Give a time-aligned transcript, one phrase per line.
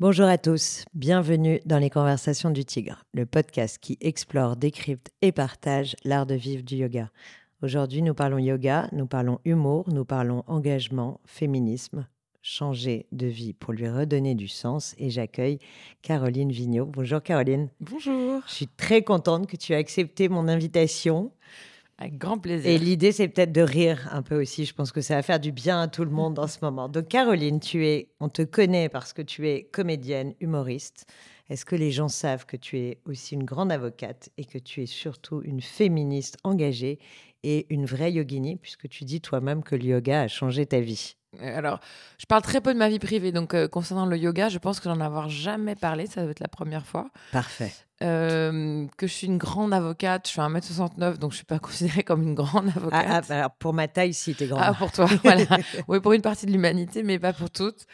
[0.00, 5.32] Bonjour à tous, bienvenue dans les Conversations du Tigre, le podcast qui explore, décrypte et
[5.32, 7.10] partage l'art de vivre du yoga.
[7.62, 12.06] Aujourd'hui, nous parlons yoga, nous parlons humour, nous parlons engagement, féminisme,
[12.42, 15.58] changer de vie pour lui redonner du sens et j'accueille
[16.00, 16.86] Caroline Vigneault.
[16.86, 17.68] Bonjour Caroline.
[17.80, 18.42] Bonjour.
[18.46, 21.32] Je suis très contente que tu aies accepté mon invitation.
[21.98, 22.70] Avec grand plaisir.
[22.70, 24.64] Et l'idée, c'est peut-être de rire un peu aussi.
[24.64, 26.88] Je pense que ça va faire du bien à tout le monde en ce moment.
[26.88, 31.06] Donc, Caroline, tu es, on te connaît parce que tu es comédienne, humoriste.
[31.50, 34.82] Est-ce que les gens savent que tu es aussi une grande avocate et que tu
[34.82, 37.00] es surtout une féministe engagée
[37.42, 41.17] et une vraie yogini, puisque tu dis toi-même que le yoga a changé ta vie?
[41.40, 41.80] Alors,
[42.18, 44.80] je parle très peu de ma vie privée, donc euh, concernant le yoga, je pense
[44.80, 47.10] que j'en avoir jamais parlé, ça doit être la première fois.
[47.32, 47.72] Parfait.
[48.02, 51.58] Euh, que je suis une grande avocate, je suis 1m69, donc je ne suis pas
[51.58, 53.26] considérée comme une grande ah, avocate.
[53.28, 54.62] Ah, alors pour ma taille, si, tu es grande.
[54.64, 55.44] Ah, pour toi, voilà.
[55.88, 57.86] oui, pour une partie de l'humanité, mais pas pour toutes.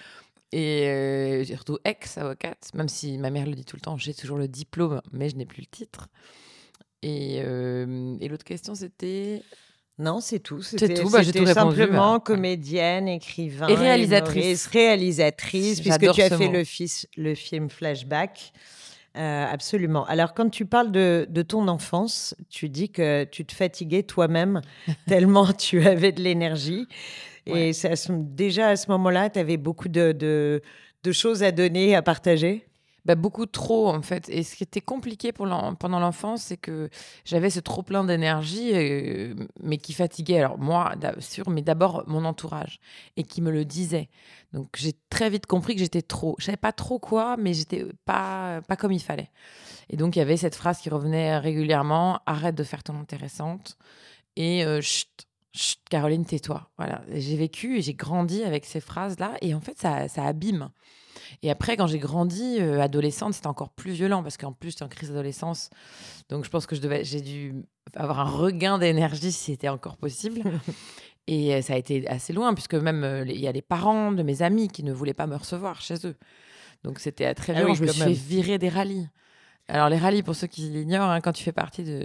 [0.52, 4.46] Et surtout ex-avocate, même si ma mère le dit tout le temps, j'ai toujours le
[4.46, 6.06] diplôme, mais je n'ai plus le titre.
[7.02, 9.42] Et, et l'autre question, c'était
[9.98, 10.60] non, c'est tout.
[10.60, 11.08] C'est tout.
[11.10, 14.66] Bah, tout simplement comédienne, écrivain, et réalisatrice.
[14.66, 16.64] réalisatrice, puisque tu as fait le,
[17.16, 18.52] le, film Flashback.
[19.16, 20.04] Euh, absolument.
[20.06, 24.62] Alors, quand tu parles de, ton enfance, tu dis que tu te fatiguais toi-même
[25.06, 26.88] tellement tu avais de l'énergie.
[27.46, 27.72] Et
[28.08, 32.66] déjà à ce moment-là, tu avais beaucoup de, de choses à donner, à partager?
[33.04, 34.28] Bah, beaucoup trop en fait.
[34.28, 36.88] Et ce qui était compliqué pendant l'enfance, c'est que
[37.24, 40.38] j'avais ce trop plein d'énergie, euh, mais qui fatiguait.
[40.38, 42.80] Alors moi, sûr, mais d'abord mon entourage
[43.16, 44.08] et qui me le disait.
[44.52, 46.36] Donc j'ai très vite compris que j'étais trop.
[46.38, 49.30] Je savais pas trop quoi, mais j'étais pas pas comme il fallait.
[49.90, 53.76] Et donc il y avait cette phrase qui revenait régulièrement arrête de faire ton intéressante
[54.36, 56.70] et euh, chut, chut, Caroline, tais-toi.
[56.78, 57.02] Voilà.
[57.12, 60.70] J'ai vécu et j'ai grandi avec ces phrases là, et en fait ça, ça abîme.
[61.42, 64.84] Et après, quand j'ai grandi, euh, adolescente, c'était encore plus violent parce qu'en plus, j'étais
[64.84, 65.70] en crise d'adolescence.
[66.28, 67.54] Donc, je pense que je devais, j'ai dû
[67.94, 70.42] avoir un regain d'énergie si c'était encore possible.
[71.26, 74.12] Et euh, ça a été assez loin, puisque même euh, il y a les parents
[74.12, 76.16] de mes amis qui ne voulaient pas me recevoir chez eux.
[76.82, 77.74] Donc, c'était très ah violent.
[77.74, 79.08] je me suis fait virer des rallyes.
[79.68, 82.04] Alors, les rallyes, pour ceux qui l'ignorent, hein, quand tu fais partie de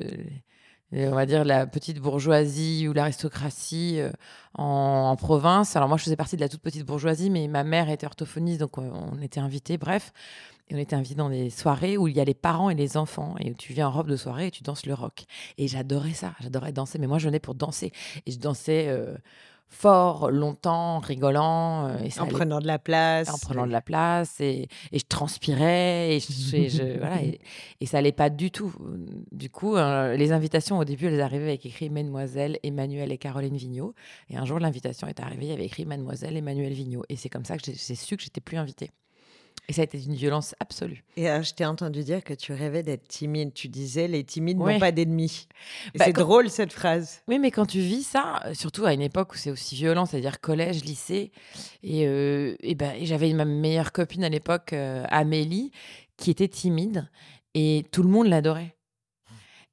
[0.94, 4.12] on va dire la petite bourgeoisie ou l'aristocratie euh,
[4.56, 5.76] en, province.
[5.76, 8.60] Alors moi, je faisais partie de la toute petite bourgeoisie, mais ma mère était orthophoniste,
[8.60, 10.12] donc euh, on, était invités, bref.
[10.70, 12.98] Et on était invités dans des soirées où il y a les parents et les
[12.98, 15.26] enfants, et où tu viens en robe de soirée et tu danses le rock.
[15.58, 17.92] Et j'adorais ça, j'adorais danser, mais moi je venais pour danser.
[18.26, 18.88] Et je dansais...
[18.88, 19.16] Euh,
[19.70, 21.88] fort, longtemps, rigolant.
[21.88, 23.30] Euh, et en prenant de la place.
[23.30, 24.42] En prenant de la place.
[24.42, 26.18] Et, et je transpirais.
[26.18, 28.74] Et, je, voilà, et, ça n'allait pas du tout.
[29.32, 33.56] Du coup, euh, les invitations, au début, elles arrivaient avec écrit Mademoiselle Emmanuel et Caroline
[33.56, 33.94] Vigneault.
[34.30, 37.04] Et un jour, l'invitation est arrivée, il y avait écrit Mademoiselle Emmanuel Vigneault.
[37.10, 38.92] Et c'est comme ça que j'ai su que j'étais plus invitée.
[39.70, 41.04] Et ça a été une violence absolue.
[41.16, 43.54] Et euh, je t'ai entendu dire que tu rêvais d'être timide.
[43.54, 45.48] Tu disais, les timides n'ont pas d'ennemis.
[45.96, 47.22] Bah, c'est drôle cette phrase.
[47.28, 50.08] Oui, mais quand tu vis ça, euh, surtout à une époque où c'est aussi violent,
[50.08, 51.32] c'est-à-dire collège, lycée,
[51.84, 55.72] et, euh, et, ben, j'avais ma meilleure copine à l'époque, Amélie,
[56.18, 57.08] qui était timide,
[57.54, 58.76] et tout le monde l'adorait.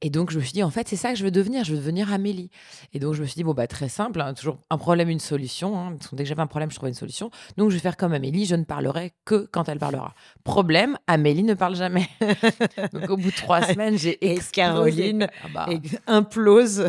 [0.06, 1.64] Et donc, je me suis dit, en fait, c'est ça que je veux devenir.
[1.64, 2.48] Je veux devenir Amélie.
[2.92, 5.18] Et donc, je me suis dit, bon, bah, très simple, hein, toujours un problème, une
[5.18, 5.76] solution.
[5.76, 7.32] Hein, dès que j'avais un problème, je trouvais une solution.
[7.56, 10.14] Donc, je vais faire comme Amélie, je ne parlerai que quand elle parlera.
[10.44, 12.08] Problème, Amélie ne parle jamais.
[12.92, 14.16] donc, au bout de trois semaines, j'ai
[14.52, 15.68] Caroline ah bah.
[16.06, 16.86] implose.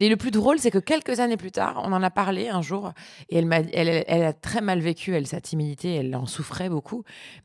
[0.00, 2.60] Et le plus drôle, c'est que quelques années plus tard, on en a parlé un
[2.60, 2.92] jour.
[3.30, 7.04] Et elle, elle, elle a très mal vécu, elle, sa timidité, elle en souffrait beaucoup.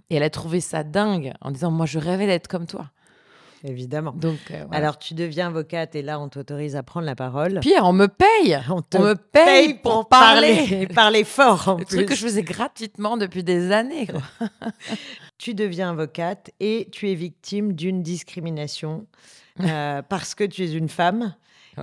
[0.09, 2.89] Et elle a trouvé ça dingue en disant, moi, je rêvais d'être comme toi.
[3.65, 4.11] Évidemment.
[4.11, 7.61] Donc, euh, Alors, tu deviens avocate et là, on t'autorise à prendre la parole.
[7.61, 8.59] Pierre, on me paye.
[8.69, 10.67] On, me paye, pour, parler.
[10.71, 14.07] et parler fort en Le truc que je faisais gratuitement depuis des années.
[15.37, 19.07] tu deviens avocate et tu es victime d'une discrimination
[19.61, 21.33] euh, parce que tu es une femme.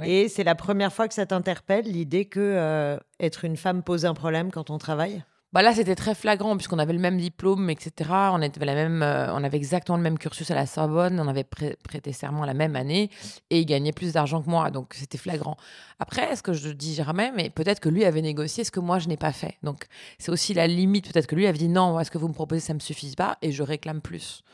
[0.04, 4.04] Et c'est la première fois que ça t'interpelle, l'idée que euh, être une femme pose
[4.04, 5.24] un problème quand on travaille?
[5.52, 8.10] Bah là, c'était très flagrant puisqu'on avait le même diplôme, etc.
[8.32, 11.26] On, était la même, euh, on avait exactement le même cursus à la Sorbonne, on
[11.26, 13.10] avait prêté serment la même année
[13.50, 14.70] et il gagnait plus d'argent que moi.
[14.70, 15.56] Donc, c'était flagrant.
[15.98, 19.00] Après, ce que je dis jamais, mais peut-être que lui avait négocié ce que moi,
[19.00, 19.56] je n'ai pas fait.
[19.64, 19.86] Donc,
[20.18, 21.12] c'est aussi la limite.
[21.12, 23.36] Peut-être que lui avait dit non, ce que vous me proposez, ça me suffit pas
[23.42, 24.44] et je réclame plus.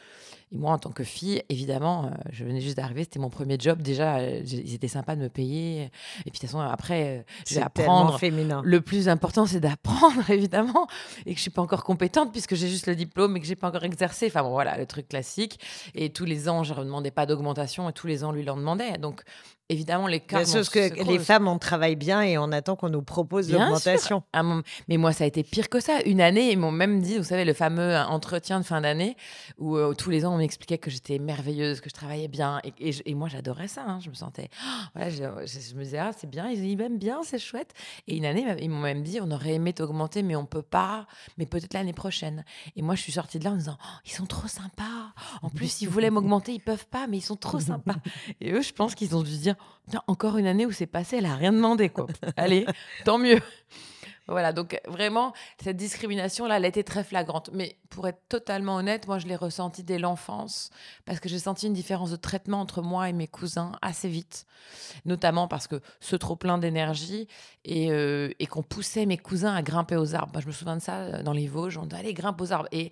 [0.52, 3.56] Et moi, en tant que fille, évidemment, euh, je venais juste d'arriver, c'était mon premier
[3.58, 3.82] job.
[3.82, 5.82] Déjà, euh, ils étaient sympas de me payer.
[5.82, 8.16] Et puis, de toute façon, après, euh, je vais apprendre.
[8.18, 8.62] féminin.
[8.64, 10.86] Le plus important, c'est d'apprendre, évidemment.
[11.26, 13.56] Et que je suis pas encore compétente puisque j'ai juste le diplôme et que j'ai
[13.56, 14.26] pas encore exercé.
[14.26, 15.58] Enfin, bon, voilà, le truc classique.
[15.96, 18.56] Et tous les ans, je ne demandais pas d'augmentation et tous les ans, lui l'en
[18.56, 18.98] demandait.
[18.98, 19.22] Donc,
[19.68, 20.38] évidemment, les cas.
[20.38, 24.22] Parce que les femmes, on travaille bien et on attend qu'on nous propose l'augmentation.
[24.88, 26.00] Mais moi, ça a été pire que ça.
[26.04, 29.16] Une année, ils m'ont même dit, vous savez, le fameux entretien de fin d'année
[29.58, 32.60] où euh, tous les ans, on m'expliquait que j'étais merveilleuse, que je travaillais bien.
[32.78, 33.84] Et, moi, j'adorais ça.
[33.86, 33.98] Hein.
[34.00, 34.48] Je me sentais.
[34.94, 35.24] voilà, je,
[35.74, 37.72] me disais, ah, c'est bien, ils m'aiment bien, c'est chouette.
[38.06, 41.06] Et une année, ils m'ont même dit, on aurait aimé t'augmenter, mais on peut pas,
[41.38, 42.44] mais peut-être l'année prochaine.
[42.76, 45.12] Et moi, je suis sortie de là en me disant, oh, ils sont trop sympas.
[45.42, 47.96] En plus, ils voulaient m'augmenter, ils peuvent pas, mais ils sont trop sympas.
[48.40, 49.56] Et eux, je pense qu'ils ont dû se dire,
[50.06, 52.06] encore une année où c'est passé, elle a rien demandé, quoi.
[52.36, 52.66] Allez,
[53.04, 53.40] tant mieux.
[54.28, 55.32] Voilà, donc vraiment,
[55.62, 57.50] cette discrimination-là, elle a été très flagrante.
[57.52, 60.70] Mais pour être totalement honnête, moi, je l'ai ressentie dès l'enfance,
[61.04, 64.46] parce que j'ai senti une différence de traitement entre moi et mes cousins assez vite,
[65.04, 67.28] notamment parce que ce trop-plein d'énergie
[67.64, 70.40] et, euh, et qu'on poussait mes cousins à grimper aux arbres.
[70.40, 72.68] je me souviens de ça euh, dans les Vosges, on dit allez, grimpe aux arbres.
[72.72, 72.90] Et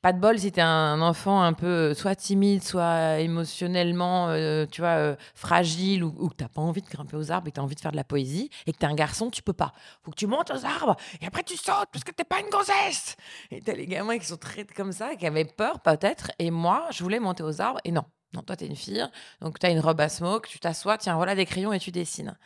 [0.00, 4.64] pas de bol si t'es un enfant un peu euh, soit timide, soit émotionnellement, euh,
[4.70, 7.56] tu vois, euh, fragile ou, que t'as pas envie de grimper aux arbres et que
[7.56, 9.72] t'as envie de faire de la poésie et que t'es un garçon, tu peux pas.
[10.02, 12.48] Faut que tu montes aux arbres et après tu sautes parce que t'es pas une
[12.48, 13.16] gonzesse.
[13.50, 16.30] Et t'as les gamins qui sont très comme ça, qui avaient peur peut-être.
[16.38, 18.04] Et moi, je voulais monter aux arbres et non.
[18.34, 19.02] Non, toi, t'es une fille,
[19.40, 22.36] donc t'as une robe à smoke, tu t'assois, tiens, voilà des crayons et tu dessines.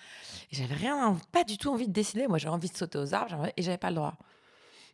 [0.53, 2.29] Et j'avais rien, pas du tout envie de dessiner.
[2.29, 4.15] Moi, j'avais envie de sauter aux arbres et j'avais pas le droit.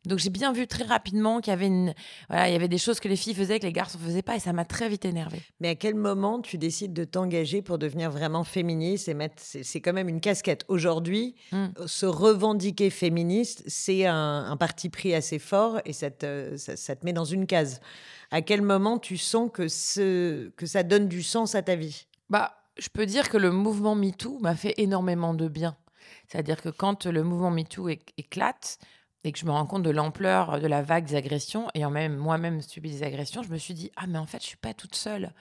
[0.04, 1.94] Donc j'ai bien vu très rapidement qu'il y avait une,
[2.28, 4.36] voilà, il y avait des choses que les filles faisaient que les garçons faisaient pas
[4.36, 5.42] et ça m'a très vite énervée.
[5.60, 9.80] Mais à quel moment tu décides de t'engager pour devenir vraiment féministe et mettre, c'est
[9.80, 10.64] quand même une casquette.
[10.68, 11.66] Aujourd'hui, mmh.
[11.86, 17.12] se revendiquer féministe, c'est un, parti pris assez fort et ça te, ça, te met
[17.12, 17.80] dans une case.
[18.30, 22.06] À quel moment tu sens que, ce, que ça donne du sens à ta vie?
[22.30, 25.76] Bah, je peux dire que le mouvement MeToo m'a fait énormément de bien.
[26.28, 28.78] C'est-à-dire que quand le mouvement MeToo éclate,
[29.24, 32.16] et que je me rends compte de l'ampleur de la vague des agressions, ayant même
[32.16, 34.74] moi-même subi des agressions, je me suis dit, ah mais en fait, je suis pas
[34.74, 35.32] toute seule.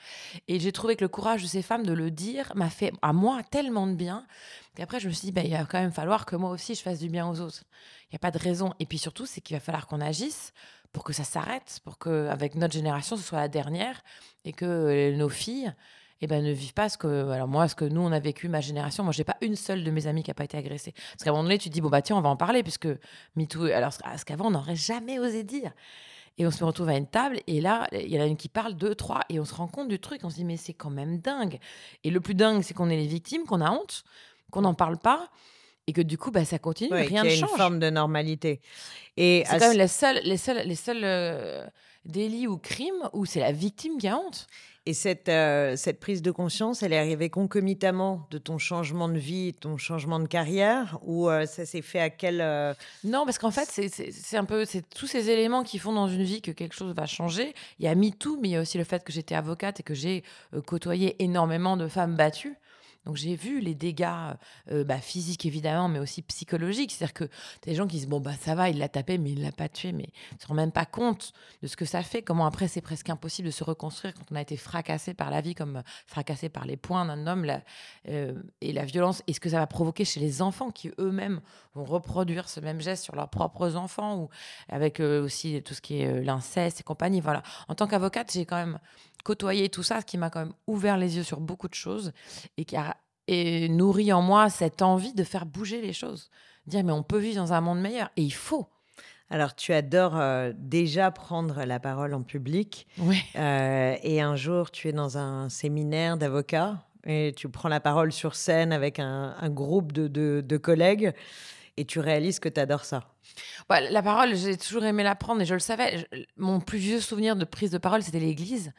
[0.48, 3.14] Et j'ai trouvé que le courage de ces femmes de le dire m'a fait à
[3.14, 4.26] moi tellement de bien,
[4.76, 6.82] qu'après, je me suis dit, bah, il va quand même falloir que moi aussi, je
[6.82, 7.64] fasse du bien aux autres.
[8.06, 8.74] Il n'y a pas de raison.
[8.80, 10.54] Et puis surtout, c'est qu'il va falloir qu'on agisse
[10.92, 14.02] pour que ça s'arrête, pour qu'avec notre génération, ce soit la dernière,
[14.46, 15.74] et que nos filles
[16.22, 18.50] eh ben, ne vivent pas ce que, alors moi, ce que nous, on a vécu,
[18.50, 19.04] ma génération.
[19.04, 20.94] Moi, j'ai pas une seule de mes amies qui a pas été agressée.
[20.94, 22.64] Parce qu'à un moment donné, tu te dis, bon, bah, tiens, on va en parler,
[22.64, 22.88] puisque
[23.36, 25.72] MeToo, alors, ce qu'avant, on n'aurait jamais osé dire.
[26.40, 28.50] Et on se retrouve à une table, et là, il y en a une qui
[28.50, 30.22] parle, deux, trois, et on se rend compte du truc.
[30.24, 31.60] On se dit, mais c'est quand même dingue.
[32.04, 34.04] Et le plus dingue, c'est qu'on est les victimes, qu'on a honte,
[34.52, 35.30] qu'on n'en parle pas,
[35.88, 37.50] et que du coup, bah, ça continue, rien ne change.
[37.50, 38.62] Une forme de normalité.
[39.16, 41.66] Et c'est quand même les seuls, les seuls, les seuls euh,
[42.06, 44.48] délits ou crimes où c'est la victime qui a honte.
[44.88, 49.18] Et cette, euh, cette prise de conscience, elle est arrivée concomitamment de ton changement de
[49.18, 52.40] vie, ton changement de carrière, ou euh, ça s'est fait à quel...
[52.40, 52.74] Euh
[53.04, 56.24] non, parce qu'en fait, c'est un peu c'est tous ces éléments qui font dans une
[56.24, 57.54] vie que quelque chose va changer.
[57.80, 59.84] Il y a MeToo, mais il y a aussi le fait que j'étais avocate et
[59.84, 60.24] que j'ai
[60.66, 62.56] côtoyé énormément de femmes battues.
[63.08, 64.36] Donc j'ai vu les dégâts
[64.70, 66.92] euh, bah, physiques évidemment, mais aussi psychologiques.
[66.92, 67.30] C'est-à-dire que
[67.64, 69.70] des gens qui disent bon bah ça va, il l'a tapé, mais il l'a pas
[69.70, 71.32] tué, mais ils se rendent même pas compte
[71.64, 72.22] de ce que ça fait.
[72.22, 75.40] Comment après c'est presque impossible de se reconstruire quand on a été fracassé par la
[75.40, 77.50] vie, comme fracassé par les poings d'un homme,
[78.10, 81.40] euh, et la violence, et ce que ça va provoquer chez les enfants qui eux-mêmes
[81.76, 84.30] vont reproduire ce même geste sur leurs propres enfants ou
[84.68, 87.22] avec euh, aussi tout ce qui est l'inceste et compagnie.
[87.22, 87.42] Voilà.
[87.70, 88.80] En tant qu'avocate, j'ai quand même
[89.28, 92.14] côtoyer tout ça, ce qui m'a quand même ouvert les yeux sur beaucoup de choses
[92.58, 92.96] et qui a
[93.28, 96.30] et nourri en moi cette envie de faire bouger les choses.
[96.66, 98.68] Dire, mais on peut vivre dans un monde meilleur et il faut.
[99.30, 102.88] Alors, tu adores euh, déjà prendre la parole en public.
[103.00, 103.22] Oui.
[103.36, 108.14] Euh, et un jour, tu es dans un séminaire d'avocats et tu prends la parole
[108.14, 111.12] sur scène avec un, groupe de, de, collègues
[111.76, 113.04] et tu réalises que tu adores ça.
[113.68, 116.08] Bah, la parole, j'ai toujours aimé la prendre et je le savais.
[116.38, 118.72] mon plus vieux souvenir de prise de parole, c'était l'église.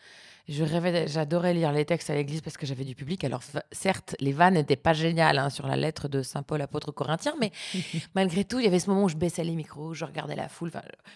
[0.49, 3.23] Je rêvais, j'adorais lire les textes à l'église parce que j'avais du public.
[3.23, 6.91] Alors, certes, les vannes n'étaient pas géniales hein, sur la lettre de Saint Paul, apôtre
[6.91, 7.53] corinthien, mais
[8.15, 10.49] malgré tout, il y avait ce moment où je baissais les micros, je regardais la
[10.49, 10.71] foule.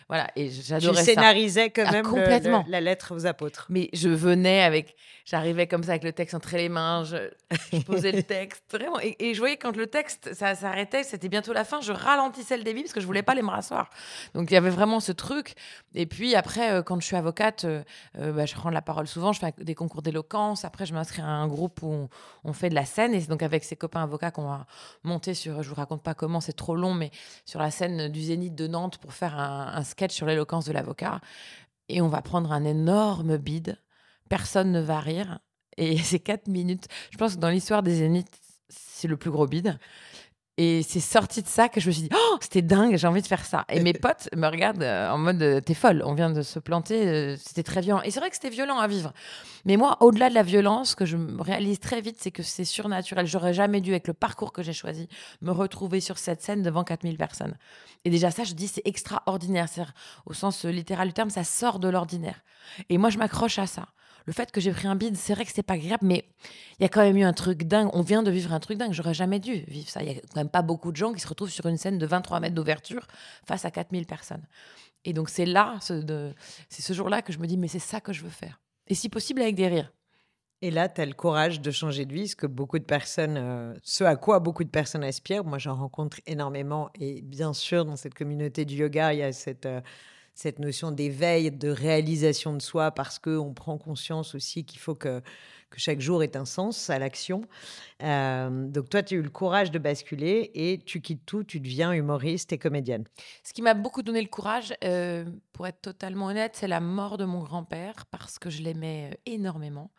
[0.09, 1.05] Voilà, et j'adorais ça.
[1.05, 2.63] Scénarisais quand ah, même complètement.
[2.69, 3.67] la lettre aux apôtres.
[3.71, 8.13] Mais je venais avec, j'arrivais comme ça avec le texte entre les mains, je, posais
[8.13, 8.99] le texte, vraiment.
[9.01, 12.65] Et, je voyais quand le texte, ça s'arrêtait, c'était bientôt la fin, je ralentissais le
[12.65, 13.89] débit parce que je voulais pas les me rasseoir.
[14.35, 15.55] Donc, il y avait vraiment ce truc.
[15.95, 17.83] Et puis après, euh, quand je suis avocate, euh,
[18.19, 20.65] euh, bah, je prends la parole souvent je fais des concours d'éloquence.
[20.65, 22.09] Après, je m'inscris à un groupe où
[22.43, 23.15] on, fait de la scène.
[23.15, 24.67] Et c'est donc avec ses copains avocats qu'on va
[25.05, 27.13] monter sur, je vous raconte pas comment, c'est trop long, mais
[27.45, 31.21] sur la scène du Zénith de Nantes pour faire un, sketch sur l'éloquence de l'avocat.
[31.89, 33.79] Et on va prendre un énorme bide
[34.33, 35.41] personne ne va rire.
[35.77, 39.47] Et ces quatre minutes, je pense que dans l'histoire des Zéniths, c'est le plus gros
[39.47, 39.79] bide.
[40.59, 43.23] Et c'est sorti de ça que je me suis dit, oh, c'était dingue, j'ai envie
[43.23, 43.65] de faire ça.
[43.71, 46.59] Et mes potes me regardent euh, en mode, euh, t'es folle, on vient de se
[46.59, 48.03] planter, euh, c'était très violent.
[48.03, 49.15] Et c'est vrai que c'était violent à vivre.
[49.65, 52.67] Mais moi, au-delà de la violence, ce que je réalise très vite, c'est que c'est
[52.67, 53.27] surnaturel.
[53.27, 55.09] J'aurais jamais dû, avec le parcours que j'ai choisi,
[55.41, 57.57] me retrouver sur cette scène devant 4000 personnes.
[58.05, 59.69] Et déjà, ça, je dis, c'est extraordinaire.
[60.27, 62.43] Au sens littéral du terme, ça sort de l'ordinaire.
[62.91, 63.87] Et moi, je m'accroche à ça
[64.27, 66.25] le fait que j'ai pris un bide, c'est vrai que c'est pas agréable, mais
[66.79, 67.91] il y a quand même eu un truc dingue.
[67.93, 68.93] On vient de vivre un truc dingue.
[68.93, 70.03] J'aurais jamais dû vivre ça.
[70.03, 71.99] Il y a quand même pas beaucoup de gens qui se retrouvent sur une scène
[71.99, 73.07] de 23 mètres d'ouverture
[73.47, 74.47] face à 4000 personnes.
[75.05, 78.13] Et donc, c'est là, c'est ce jour-là que je me dis, mais c'est ça que
[78.13, 78.61] je veux faire.
[78.89, 79.93] Et si possible, avec des rires.
[80.61, 83.37] Et là, tu as le courage de changer de vie, ce que beaucoup de personnes,
[83.37, 85.45] euh, ce à quoi beaucoup de personnes aspirent.
[85.45, 86.89] Moi, j'en rencontre énormément.
[87.01, 89.67] Et bien sûr, dans cette communauté du yoga, il y a cette.
[89.67, 89.81] Euh,
[90.35, 95.21] cette notion d'éveil, de réalisation de soi, parce qu'on prend conscience aussi qu'il faut que,
[95.71, 97.43] que chaque jour ait un sens à l'action.
[98.03, 101.61] Euh, donc toi, tu as eu le courage de basculer et tu quittes tout, tu
[101.61, 103.05] deviens humoriste et comédienne.
[103.43, 107.19] Ce qui m'a beaucoup donné le courage, euh, pour être totalement honnête, c'est la mort
[107.19, 109.91] de mon grand-père, parce que je l'aimais euh, énormément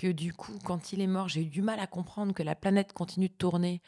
[0.00, 2.54] que du coup, quand il est mort, j'ai eu du mal à comprendre que la
[2.54, 3.82] planète continue de tourner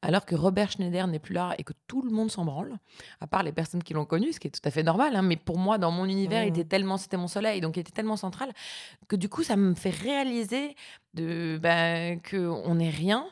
[0.00, 2.78] alors que Robert Schneider n'est plus là et que tout le monde s'en branle,
[3.20, 5.14] à part les personnes qui l'ont connu, ce qui est tout à fait normal.
[5.14, 7.80] Hein, mais pour moi, dans mon univers, il était tellement, c'était mon soleil, donc il
[7.80, 8.50] était tellement central
[9.08, 10.74] que du coup, ça me fait réaliser
[11.12, 13.26] de ben, que on n'est rien,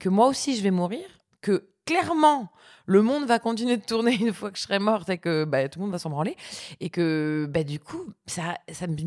[0.00, 1.06] que moi aussi je vais mourir,
[1.40, 2.50] que clairement,
[2.86, 5.68] le monde va continuer de tourner une fois que je serai morte et que bah,
[5.68, 6.36] tout le monde va s'en branler.
[6.80, 9.06] Et que bah, du coup, ça, ça me dit,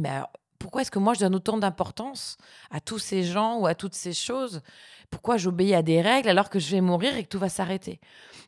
[0.60, 2.38] pourquoi est-ce que moi je donne autant d'importance
[2.70, 4.62] à tous ces gens ou à toutes ces choses?
[5.10, 8.00] Pourquoi j'obéis à des règles alors que je vais mourir et que tout va s'arrêter?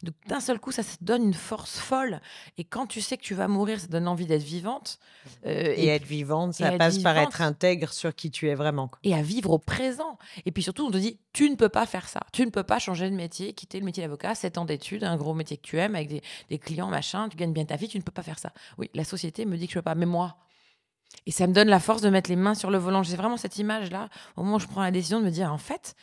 [0.04, 2.22] Donc d'un seul coup, ça, te donne une force folle.
[2.58, 5.00] Et quand tu sais que tu vas mourir, ça donne envie d'être vivante.
[5.46, 8.90] Euh, et, être vivante, ça passe par être intègre sur qui tu es vraiment.
[9.04, 10.18] Et à vivre au présent.
[10.46, 12.22] Et puis surtout, on te dit, tu ne peux pas faire ça.
[12.34, 15.18] Tu ne peux pas changer de métier, quitter le métier d'avocat, 7 ans d'études, un
[15.18, 17.88] gros métier que tu aimes, avec des, des clients, machin, tu gagnes bien ta vie,
[17.88, 18.52] tu ne peux pas faire ça.
[18.78, 19.96] Oui, la société me dit que je ne peux pas.
[19.96, 20.36] Mais moi,
[21.26, 23.04] et ça me donne la force de mettre les mains sur le volant.
[23.04, 25.58] J'ai vraiment cette image-là, au moment où je prends la décision de me dire, en
[25.58, 25.96] fait,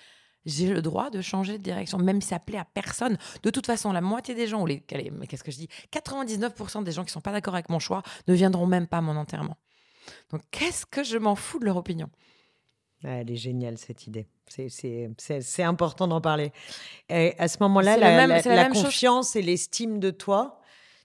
[0.47, 3.19] j'ai le droit de changer de direction, même si ça plaît à personne.
[3.43, 5.69] De toute façon, la moitié des gens, ou les, mais qu'est-ce que je dis?
[5.93, 9.01] 99% des gens qui sont pas d'accord avec mon choix ne viendront même pas à
[9.01, 9.57] mon enterrement.
[10.31, 12.09] Donc, qu'est-ce que je m'en fous de leur opinion?
[13.05, 14.27] Elle est géniale, cette idée.
[14.49, 16.53] C'est important d'en parler.
[17.09, 20.61] Et à ce moment-là, la, confiance et l'estime de toi,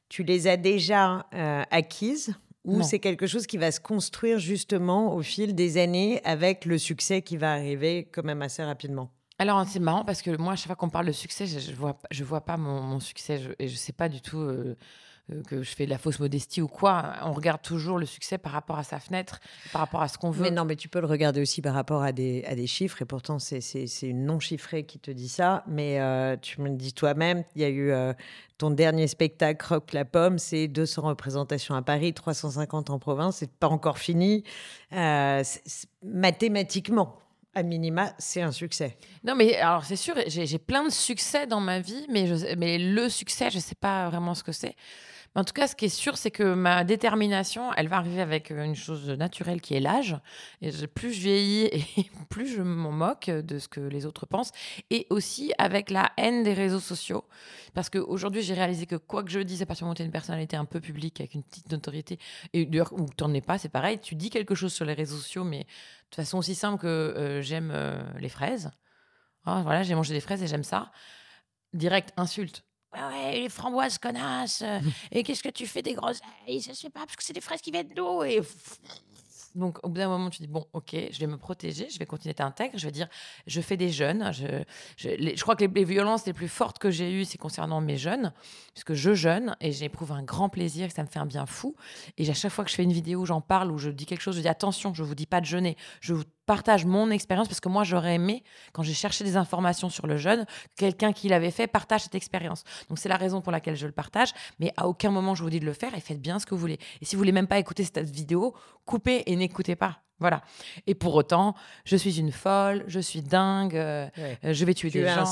[0.09, 2.33] tu les as déjà euh, acquises
[2.65, 6.77] ou c'est quelque chose qui va se construire justement au fil des années avec le
[6.77, 9.11] succès qui va arriver quand même assez rapidement?
[9.39, 11.75] Alors, c'est marrant parce que moi, à chaque fois qu'on parle de succès, je ne
[11.75, 13.41] vois, je vois pas mon, succès.
[13.59, 14.77] Et je ne sais pas du tout euh,
[15.47, 17.13] que je fais de la fausse modestie ou quoi.
[17.23, 19.39] On regarde toujours le succès par rapport à sa fenêtre,
[19.71, 20.43] par rapport à ce qu'on veut.
[20.43, 23.01] Mais non, mais tu peux le regarder aussi par rapport à des, à des chiffres
[23.01, 23.59] et pourtant, c'est
[24.01, 25.63] une non chiffrée qui te dit ça.
[25.67, 27.91] Mais euh, tu me le dis toi-même, il y a eu
[28.57, 33.51] ton dernier spectacle, Rock la Pomme, c'est 200 représentations à Paris, 350 en province, c'est
[33.51, 34.43] pas encore fini.
[34.93, 35.43] Euh,
[36.03, 37.17] mathématiquement,
[37.55, 38.97] à minima, c'est un succès.
[39.23, 42.77] Non, mais alors c'est sûr, j'ai plein de succès dans ma vie, mais, je, mais
[42.77, 44.75] le succès, je ne sais pas vraiment ce que c'est
[45.35, 48.51] en tout cas, ce qui est sûr, c'est que ma détermination, elle va arriver avec
[48.51, 50.15] euh, une chose naturelle qui est l'âge.
[50.61, 51.65] Et plus je vieillis
[51.97, 54.51] et plus je m'en moque de ce que les autres pensent.
[54.91, 57.23] Et aussi avec la haine des réseaux sociaux.
[57.73, 60.03] Parce qu'aujourd'hui, j'ai réalisé que quoi que je dise, à partir du moment où tu
[60.03, 62.19] une personnalité un peu publique, avec une petite notoriété,
[62.53, 63.99] et d'ailleurs, où tu n'en es pas, c'est pareil.
[63.99, 65.65] Tu dis quelque chose sur les réseaux sociaux, mais
[66.11, 68.69] de façon aussi simple que euh, j'aime euh, les fraises.
[69.45, 70.91] Ah, voilà, j'ai mangé des fraises et j'aime ça.
[71.73, 74.79] Direct, insulte ouais, les framboises connasses, euh,
[75.11, 76.61] et qu'est-ce que tu fais des groseilles?
[76.61, 78.23] Ça se fait pas parce que c'est des fraises qui viennent d'eau.
[78.23, 78.41] Et
[79.55, 82.05] donc, au bout d'un moment, tu dis bon, ok, je vais me protéger, je vais
[82.05, 83.07] continuer à être intègre, je vais dire,
[83.45, 84.31] je fais des jeunes.
[84.33, 84.63] Je,
[84.97, 88.33] je, crois que les, violences les plus fortes que j'ai eues, c'est concernant mes jeunes,
[88.73, 91.75] puisque je jeûne et j'éprouve un grand plaisir, que ça me fait un bien fou.
[92.17, 94.05] Et à chaque fois que je fais une vidéo où j'en parle, où je dis
[94.05, 97.47] quelque chose, je dis attention, je vous dis pas de jeûner, je partage mon expérience
[97.47, 100.45] parce que moi j'aurais aimé quand j'ai cherché des informations sur le jeûne
[100.75, 103.91] quelqu'un qui l'avait fait partage cette expérience donc c'est la raison pour laquelle je le
[103.91, 106.45] partage mais à aucun moment je vous dis de le faire et faites bien ce
[106.45, 108.53] que vous voulez et si vous voulez même pas écouter cette vidéo
[108.85, 110.41] coupez et n'écoutez pas voilà.
[110.87, 114.07] Et pour autant, je suis une folle, je suis dingue, euh,
[114.41, 115.25] je vais tuer des gens.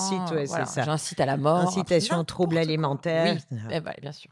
[0.83, 1.59] J'incite à la mort.
[1.59, 3.37] Incitation, trouble alimentaire.
[3.51, 4.31] Oui, eh ben, bien sûr.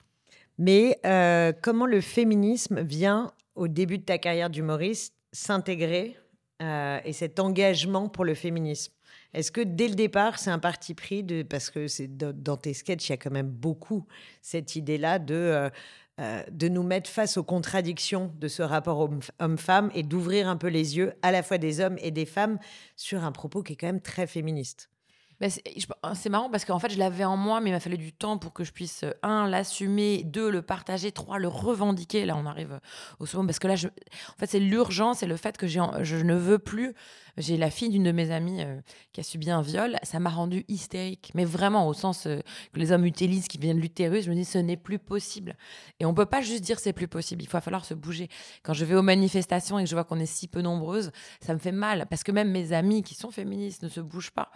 [0.58, 6.18] Mais euh, comment le féminisme vient, au début de ta carrière d'humoriste, s'intégrer
[6.62, 8.94] euh, et cet engagement pour le féminisme
[9.34, 12.74] Est-ce que dès le départ, c'est un parti pris de parce que c'est dans tes
[12.74, 14.06] sketchs, il y a quand même beaucoup
[14.42, 15.70] cette idée-là de
[16.20, 20.68] euh, de nous mettre face aux contradictions de ce rapport homme-femme et d'ouvrir un peu
[20.68, 22.60] les yeux à la fois des hommes et des femmes
[22.98, 24.90] sur un propos qui est quand même très féministe.
[25.40, 25.48] Bah,
[26.04, 28.12] hein, c'est marrant parce qu'en fait, je l'avais en moi, mais il m'a fallu du
[28.12, 32.26] temps pour que je puisse, euh, un, l'assumer, deux, le partager, trois, le revendiquer.
[32.26, 32.80] Là, on arrive euh,
[33.20, 33.46] au second.
[33.46, 36.94] Parce que là, en fait, c'est l'urgence et le fait que je ne veux plus.
[37.38, 38.82] J'ai la fille d'une de mes amies euh,
[39.14, 39.98] qui a subi un viol.
[40.04, 41.32] Ça m'a rendue hystérique.
[41.36, 42.42] Mais vraiment, au sens que
[42.80, 45.56] les hommes utilisent, qui viennent de l'utérus, je me dis, ce n'est plus possible.
[46.02, 47.44] Et on ne peut pas juste dire c'est plus possible.
[47.44, 48.28] Il va falloir se bouger.
[48.62, 51.54] Quand je vais aux manifestations et que je vois qu'on est si peu nombreuses, ça
[51.54, 52.08] me fait mal.
[52.10, 54.52] Parce que même mes amis qui sont féministes ne se bougent pas.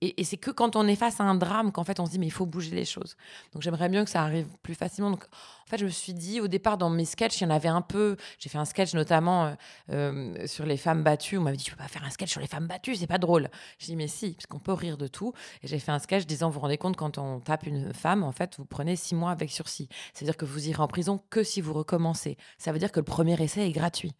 [0.00, 2.18] Et, c'est que quand on est face à un drame qu'en fait on se dit
[2.18, 3.16] mais il faut bouger les choses.
[3.52, 5.10] Donc j'aimerais bien que ça arrive plus facilement.
[5.10, 7.50] Donc en fait je me suis dit au départ dans mes sketchs il y en
[7.50, 8.16] avait un peu.
[8.38, 9.54] J'ai fait un sketch notamment euh,
[9.90, 11.38] euh, sur les femmes battues.
[11.38, 13.18] On m'avait dit tu peux pas faire un sketch sur les femmes battues c'est pas
[13.18, 13.50] drôle.
[13.78, 15.32] J'ai dit mais si parce qu'on peut rire de tout.
[15.62, 18.22] Et j'ai fait un sketch disant vous vous rendez compte quand on tape une femme
[18.22, 19.88] en fait vous prenez six mois avec sursis.
[20.14, 22.36] C'est à dire que vous irez en prison que si vous recommencez.
[22.56, 24.12] Ça veut dire que le premier essai est gratuit.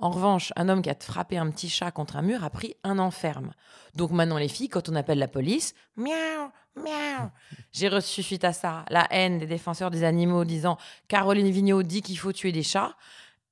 [0.00, 2.76] En revanche, un homme qui a frappé un petit chat contre un mur a pris
[2.84, 3.52] un enferme.
[3.94, 7.30] Donc maintenant, les filles, quand on appelle la police, miaou, miaou.
[7.72, 10.78] J'ai reçu suite à ça la haine des défenseurs des animaux disant
[11.08, 12.94] Caroline Vigneault dit qu'il faut tuer des chats.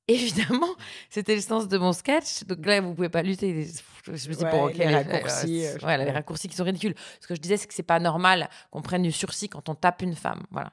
[0.08, 0.68] Évidemment,
[1.10, 2.44] c'était le sens de mon sketch.
[2.44, 3.66] Donc là, vous pouvez pas lutter.
[4.04, 5.66] Je me dis, bon, les, raccourcis.
[5.66, 6.94] Euh, les raccourcis qui sont ridicules.
[7.20, 9.74] Ce que je disais, c'est que c'est pas normal qu'on prenne du sursis quand on
[9.74, 10.44] tape une femme.
[10.52, 10.72] Voilà.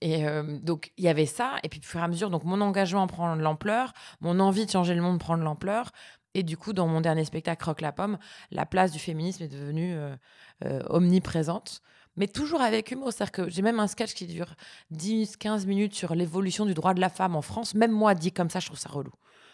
[0.00, 1.56] Et euh, donc, il y avait ça.
[1.62, 4.66] Et puis, au fur et à mesure, donc, mon engagement prend de l'ampleur, mon envie
[4.66, 5.92] de changer le monde prend de l'ampleur.
[6.34, 8.18] Et du coup, dans mon dernier spectacle, Croque la pomme,
[8.50, 10.14] la place du féminisme est devenue euh,
[10.64, 11.82] euh, omniprésente.
[12.16, 13.12] Mais toujours avec humour.
[13.12, 14.54] C'est-à-dire que j'ai même un sketch qui dure
[14.94, 17.74] 10-15 minutes sur l'évolution du droit de la femme en France.
[17.74, 19.12] Même moi, dit comme ça, je trouve ça relou.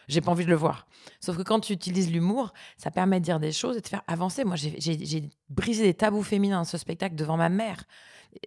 [0.08, 0.86] J'ai pas envie de le voir.
[1.20, 4.02] Sauf que quand tu utilises l'humour, ça permet de dire des choses et de faire
[4.06, 4.44] avancer.
[4.44, 7.84] Moi, j'ai brisé des tabous féminins dans ce spectacle devant ma mère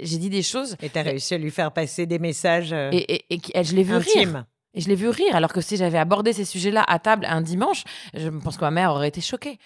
[0.02, 0.76] j'ai dit des choses.
[0.82, 2.74] Et tu as réussi à lui faire passer des messages.
[2.74, 4.46] Euh, et, et, je l'ai vu rire.
[4.76, 7.42] Et je l'ai vu rire, alors que si j'avais abordé ces sujets-là à table un
[7.42, 9.58] dimanche, je pense que ma mère aurait été choquée.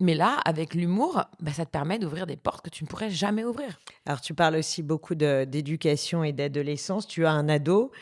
[0.00, 3.10] Mais là, avec l'humour, bah, ça te permet d'ouvrir des portes que tu ne pourrais
[3.10, 3.78] jamais ouvrir.
[4.06, 7.06] Alors, tu parles aussi beaucoup d'éducation et d'adolescence.
[7.06, 7.92] Tu as un ado.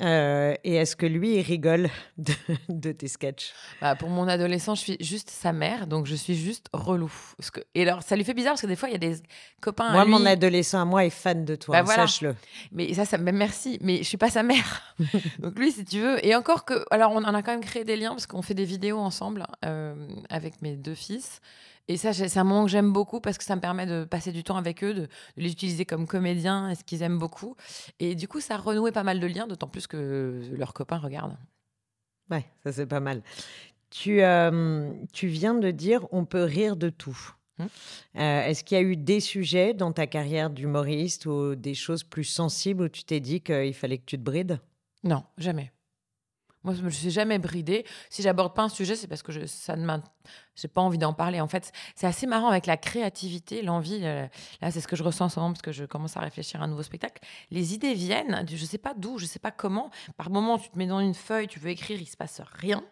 [0.00, 1.90] Euh, et est-ce que lui, il rigole
[2.68, 3.52] de, tes sketchs?
[3.80, 7.12] Bah, Pour mon adolescent, je suis juste sa mère, donc je suis juste relou.
[7.52, 7.60] que...
[7.74, 9.16] Et alors, ça lui fait bizarre parce que des fois, il y a des
[9.60, 9.90] copains.
[9.90, 12.36] Moi, mon adolescent à moi est fan de toi, bah, sache-le.
[12.70, 13.78] Mais ça, ça merci.
[13.82, 14.94] Mais je suis pas sa mère.
[15.40, 16.24] donc lui, si tu veux.
[16.24, 16.84] Et encore que.
[16.92, 19.46] Alors, on en a quand même créé des liens parce qu'on fait des vidéos ensemble
[19.64, 19.94] euh,
[20.28, 21.39] avec mes deux fils.
[21.88, 24.30] Et ça, c'est un moment que j'aime beaucoup parce que ça me permet de passer
[24.30, 27.56] du temps avec eux, de, les utiliser comme comédiens, ce qu'ils aiment beaucoup.
[27.98, 30.98] Et du coup, ça a renoué pas mal de liens, d'autant plus que leurs copains
[30.98, 31.36] regardent.
[32.30, 33.22] Ouais, ça c'est pas mal.
[33.90, 37.34] Tu, euh, tu viens de dire on peut rire de tout.
[37.58, 37.68] Hum.
[38.16, 42.04] Euh, est-ce qu'il y a eu des sujets dans ta carrière d'humoriste ou des choses
[42.04, 44.60] plus sensibles où tu t'es dit qu'il fallait que tu te brides?
[45.02, 45.72] Non, jamais.
[46.62, 47.86] Moi, je ne me suis jamais bridée.
[48.10, 49.86] Si j'aborde pas un sujet, c'est parce que je, ça ne
[50.54, 51.40] j'ai pas envie d'en parler.
[51.40, 54.00] En fait, c'est assez marrant avec la créativité, l'envie.
[54.02, 54.26] Euh,
[54.60, 56.60] là, c'est ce que je ressens en ce moment parce que je commence à réfléchir
[56.60, 57.22] à un nouveau spectacle.
[57.50, 59.90] Les idées viennent, je sais pas d'où, je sais pas comment.
[60.16, 62.82] Par moment, tu te mets dans une feuille, tu veux écrire, il se passe rien.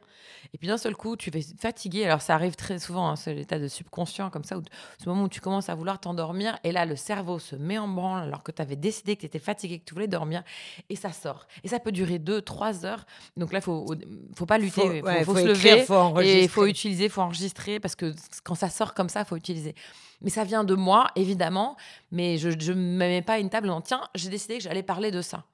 [0.54, 2.04] Et puis d'un seul coup, tu vas fatigué.
[2.04, 4.62] Alors ça arrive très souvent, hein, c'est l'état de subconscient comme ça, où,
[5.02, 7.88] ce moment où tu commences à vouloir t'endormir, et là le cerveau se met en
[7.88, 10.42] branle alors que tu avais décidé que tu étais fatigué, que tu voulais dormir,
[10.88, 11.46] et ça sort.
[11.64, 13.04] Et ça peut durer deux, trois heures.
[13.36, 13.86] Donc là, il faut,
[14.34, 17.80] faut pas lutter, il faut, se lever, faut et il faut utiliser, il faut enregistrer,
[17.80, 19.74] parce que quand ça sort comme ça, il faut utiliser.
[20.20, 21.76] Mais ça vient de moi, évidemment,
[22.10, 24.82] mais je ne me mets pas à une table en tiens, j'ai décidé que j'allais
[24.82, 25.44] parler de ça.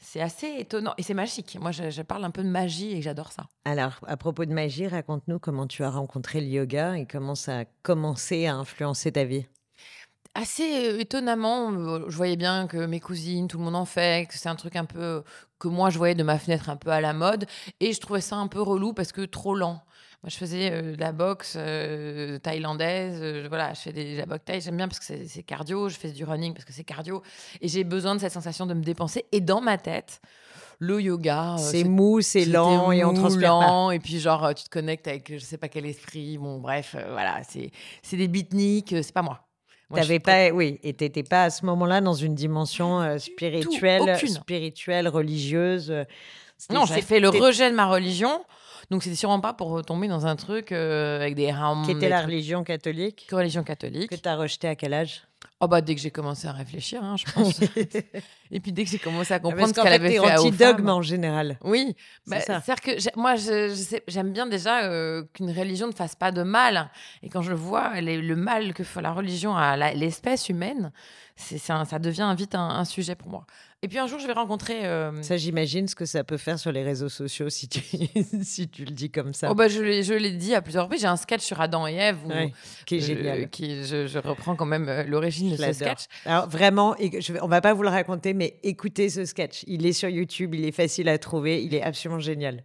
[0.00, 1.58] C'est assez étonnant et c'est magique.
[1.60, 3.46] Moi, je, parle un peu de magie et j'adore ça.
[3.64, 7.60] Alors, à propos de magie, raconte-nous comment tu as rencontré le yoga et comment ça
[7.60, 9.46] a commencé à influencer ta vie.
[10.34, 14.28] Assez euh, étonnamment, euh, je voyais bien que mes cousines, tout le monde en fait,
[14.28, 15.24] que c'est un truc un peu
[15.58, 17.46] que moi je voyais de ma fenêtre un peu à la mode
[17.80, 19.82] et je trouvais ça un peu relou parce que trop lent.
[20.24, 23.20] Moi, je faisais euh, de la boxe euh, thaïlandaise.
[23.22, 24.60] Euh, voilà, je fais des, de la boxe thaï.
[24.60, 25.88] J'aime bien parce que c'est cardio.
[25.88, 27.22] Je fais du running parce que c'est cardio.
[27.60, 29.26] Et j'ai besoin de cette sensation de me dépenser.
[29.30, 30.20] Et dans ma tête,
[30.80, 31.54] le yoga.
[31.58, 35.32] c'est mou, c'est lent et on transpire lent, Et puis, genre, tu te connectes avec
[35.32, 36.36] je sais pas quel esprit.
[36.36, 38.90] Bon, bref, voilà, c'est des beatniks.
[38.90, 39.46] c'est pas moi.
[39.88, 45.06] moi T'avais pas, oui, et t'étais pas à ce moment-là dans une dimension spirituelle, spirituelle,
[45.06, 45.94] religieuse.
[46.70, 48.40] Non, j'ai fait le rejet de ma religion
[48.90, 51.52] donc c'était sûrement pas pour tomber dans un truc euh, avec des
[51.84, 54.10] Qui était la religion catholique Religion catholique.
[54.10, 55.22] Que tu as rejeté à quel âge?
[55.60, 57.60] Oh bah dès que j'ai commencé à réfléchir, hein, je pense.
[58.50, 61.58] et puis dès que j'ai commencé à comprendre ce qu'elle avait fait anti-dogme en général.
[61.62, 61.96] Oui,
[62.26, 66.90] bah, c'est-à-dire que moi j'aime bien déjà euh, qu'une religion ne fasse pas de mal.
[67.22, 70.92] Et quand je vois le mal que fait la religion à l'espèce humaine,
[71.34, 73.44] c'est, ça devient vite un, sujet pour moi.
[73.82, 74.86] Et puis un jour, je vais rencontrer.
[74.86, 77.80] Euh, ça, j'imagine ce que ça peut faire sur les réseaux sociaux si tu,
[78.42, 79.48] si tu le dis comme ça.
[79.52, 81.02] Oh bah, je, l'ai, je l'ai dit à plusieurs reprises.
[81.02, 82.18] J'ai un sketch sur Adam et Ève
[82.86, 83.48] qui est génial.
[83.50, 86.06] qui, je, reprends quand même euh, l'origine de ce sketch.
[86.24, 89.62] Alors vraiment, je on va pas vous le raconter, mais écoutez ce sketch.
[89.68, 92.64] Il est sur YouTube, il est facile à trouver, il est absolument génial.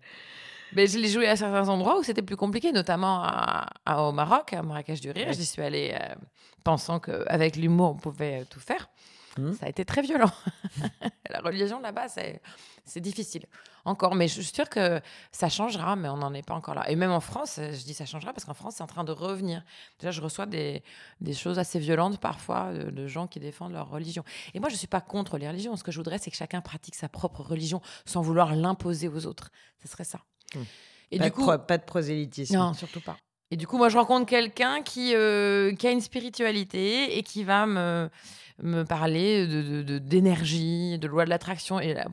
[0.75, 3.67] Mais je l'ai joué à certains endroits où c'était plus compliqué, notamment à,
[3.99, 5.31] au Maroc, à Marrakech du Rire.
[5.31, 6.15] J'y suis allée euh,
[6.63, 8.89] pensant qu'avec l'humour, on pouvait tout faire.
[9.37, 9.53] Mmh.
[9.53, 10.31] Ça a été très violent.
[11.29, 13.45] la religion là-bas, c'est difficile.
[13.85, 16.89] Encore, mais je suis sûre que ça changera, mais on n'en est pas encore là.
[16.89, 19.11] Et même en France, je dis ça changera parce qu'en France, c'est en train de
[19.11, 19.63] revenir.
[19.99, 20.83] Déjà, je reçois des,
[21.19, 24.23] des choses assez violentes parfois de, gens qui défendent leur religion.
[24.53, 25.75] Et moi, je ne suis pas contre les religions.
[25.75, 29.25] Ce que je voudrais, c'est que chacun pratique sa propre religion sans vouloir l'imposer aux
[29.25, 29.51] autres.
[29.81, 30.19] Ce serait ça.
[30.55, 30.59] Mmh.
[31.11, 32.55] Et pas du coup, pas de prosélytisme.
[32.55, 33.17] Non, surtout pas.
[33.51, 37.43] Et du coup, moi, je rencontre quelqu'un qui, euh, qui a une spiritualité et qui
[37.43, 38.09] va me,
[38.61, 39.47] me parler
[39.99, 41.79] d'énergie, de, de, de loi de l'attraction.
[41.79, 42.05] Et là,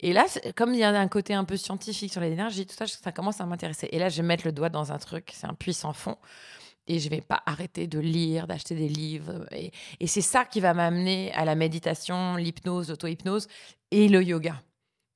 [0.00, 2.86] et là comme il y a un côté un peu scientifique sur l'énergie, tout ça,
[2.86, 3.88] ça commence à m'intéresser.
[3.92, 6.16] Et là, je vais mettre le doigt dans un truc, c'est un puissant fond.
[6.90, 9.46] Et je vais pas arrêter de lire, d'acheter des livres.
[9.52, 13.46] Et, et c'est ça qui va m'amener à la méditation, l'hypnose, l'auto-hypnose
[13.90, 14.62] et le yoga.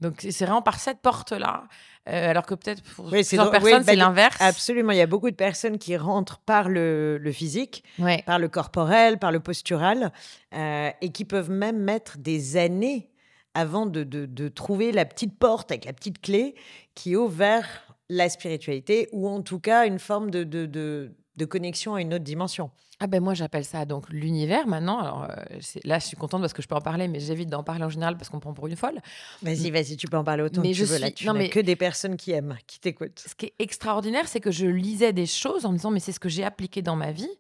[0.03, 1.65] Donc c'est vraiment par cette porte-là
[2.09, 4.37] euh, alors que peut-être pour oui, plusieurs personnes, c'est bah, l'inverse.
[4.41, 4.91] Absolument.
[4.91, 7.85] Il y a beaucoup de personnes qui rentrent par le, physique,
[8.27, 10.13] par le corporel, par le postural,
[10.53, 13.09] euh, et qui peuvent même mettre des années
[13.55, 16.57] avant de, trouver la petite porte avec la petite clé
[16.97, 17.69] qui ouvre vers
[18.09, 22.71] la spiritualité, ou en tout cas une forme de, de connexion à une autre dimension.
[23.01, 25.01] Ah ben moi j'appelle ça donc l'univers maintenant.
[25.01, 27.65] Alors euh, là je suis contente parce que je peux en parler, mais j'évite d'en
[27.65, 29.01] parler en général parce qu'on prend pour une folle.
[29.43, 30.99] Vas-y, vas-y, tu peux en parler autant mais que tu veux.
[30.99, 31.49] Là, tu non, mais...
[31.49, 33.19] que des personnes qui aiment, qui t'écoutent.
[33.27, 36.13] Ce qui est extraordinaire, c'est que je lisais des choses en me disant mais c'est
[36.13, 37.31] ce que j'ai appliqué dans ma vie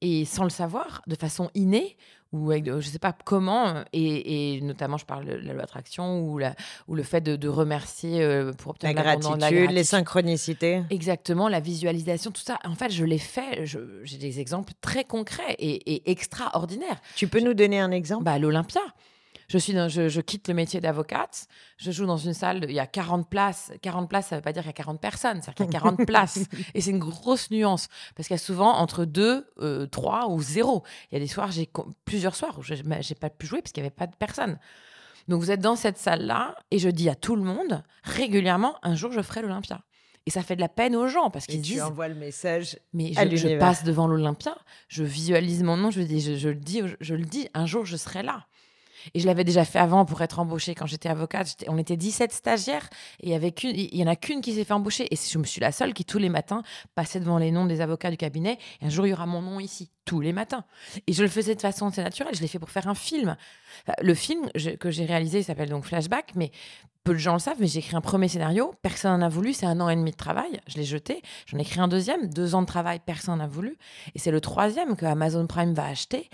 [0.00, 1.96] et sans le savoir, de façon innée,
[2.34, 6.18] ou avec, je ne sais pas comment, et, notamment je parle de la loi d'attraction
[6.18, 6.40] ou,
[6.88, 10.82] ou le fait de, remercier euh, pour obtenir la gratitude, les synchronicités.
[10.90, 12.58] Exactement, la visualisation, tout ça.
[12.64, 17.00] En fait, je l'ai fait, j'ai des exemples très concrets et, et, extraordinaires.
[17.14, 18.24] Tu peux nous donner un exemple?
[18.24, 18.80] Bah, L'Olympia.
[19.54, 22.88] Je, suis je, quitte le métier d'avocate, je joue dans une salle, il y a
[22.88, 23.70] 40 places.
[23.82, 25.68] 40 places, ça ne veut pas dire qu'il y a 40 personnes, c'est qu'il y
[25.68, 26.40] a 40 places.
[26.74, 27.86] Et c'est une grosse nuance,
[28.16, 29.46] parce qu'il y a souvent entre 2,
[29.92, 30.82] 3 euh, ou 0.
[31.12, 31.70] Il y a des soirs, j'ai
[32.04, 34.58] plusieurs soirs où je n'ai pas pu jouer parce qu'il n'y avait pas de personnes.
[35.28, 38.96] Donc vous êtes dans cette salle-là, et je dis à tout le monde, régulièrement, un
[38.96, 39.82] jour je ferai l'Olympia.
[40.26, 41.76] Et ça fait de la peine aux gens parce qu'ils disent.
[41.76, 42.78] Tu envoies le message.
[42.92, 44.56] Mais je, je, passe devant l'Olympia,
[44.88, 47.84] je visualise mon nom, je, dis, je, je, le dis, je le dis, un jour
[47.84, 48.46] je serai là.
[49.12, 51.64] Et je l'avais déjà fait avant pour être embauchée quand j'étais avocate.
[51.68, 52.88] on était 17 stagiaires
[53.20, 55.06] et il y en a qu'une qui s'est fait embaucher.
[55.12, 56.62] Et je me suis la seule qui, tous les matins,
[56.94, 58.58] passait devant les noms des avocats du cabinet.
[58.80, 60.64] Et un jour, il y aura mon nom ici, tous les matins.
[61.06, 62.34] Et je le faisais de façon assez naturelle.
[62.34, 63.36] Je l'ai fait pour faire un film.
[64.00, 66.50] Le film que j'ai réalisé s'appelle donc Flashback, mais
[67.04, 69.52] peu de gens le savent, mais j'ai écrit un premier scénario, personne n'en a voulu,
[69.52, 71.22] c'est un an et demi de travail, je l'ai jeté.
[71.44, 73.76] J'en ai écrit un deuxième, deux ans de travail, personne n'en a voulu.
[74.14, 76.30] Et c'est le troisième que Amazon Prime va acheter.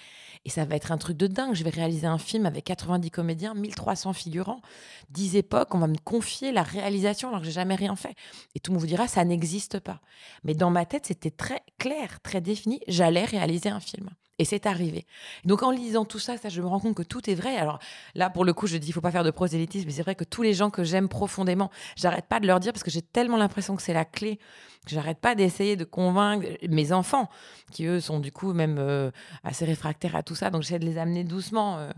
[0.47, 1.55] Et ça va être un truc de dingue.
[1.55, 4.63] Je vais réaliser un film avec 90 comédiens, 1300 figurants,
[5.11, 5.75] 10 époques.
[5.75, 8.15] On va me confier la réalisation alors que j'ai jamais rien fait.
[8.55, 10.01] Et tout le monde vous dira, ça n'existe pas.
[10.45, 12.81] Mais dans ma tête, c'était très clair, très défini.
[12.89, 14.11] J'allais réaliser un film.
[14.39, 15.07] Et c'est arrivé.
[15.45, 17.57] Donc en lisant tout ça, ça, je me rends compte que tout est vrai.
[17.57, 17.79] Alors
[18.15, 20.15] là, pour le coup, je dis, il faut pas faire de prosélytisme, mais c'est vrai
[20.15, 23.03] que tous les gens que j'aime profondément, j'arrête pas de leur dire parce que j'ai
[23.03, 24.39] tellement l'impression que c'est la clé
[24.87, 27.29] que j'arrête pas d'essayer de convaincre mes enfants,
[27.71, 29.11] qui eux sont du coup même euh,
[29.45, 30.49] assez réfractaires à tout ça.
[30.49, 31.79] Donc j'essaie de les amener doucement.
[31.79, 31.91] Euh,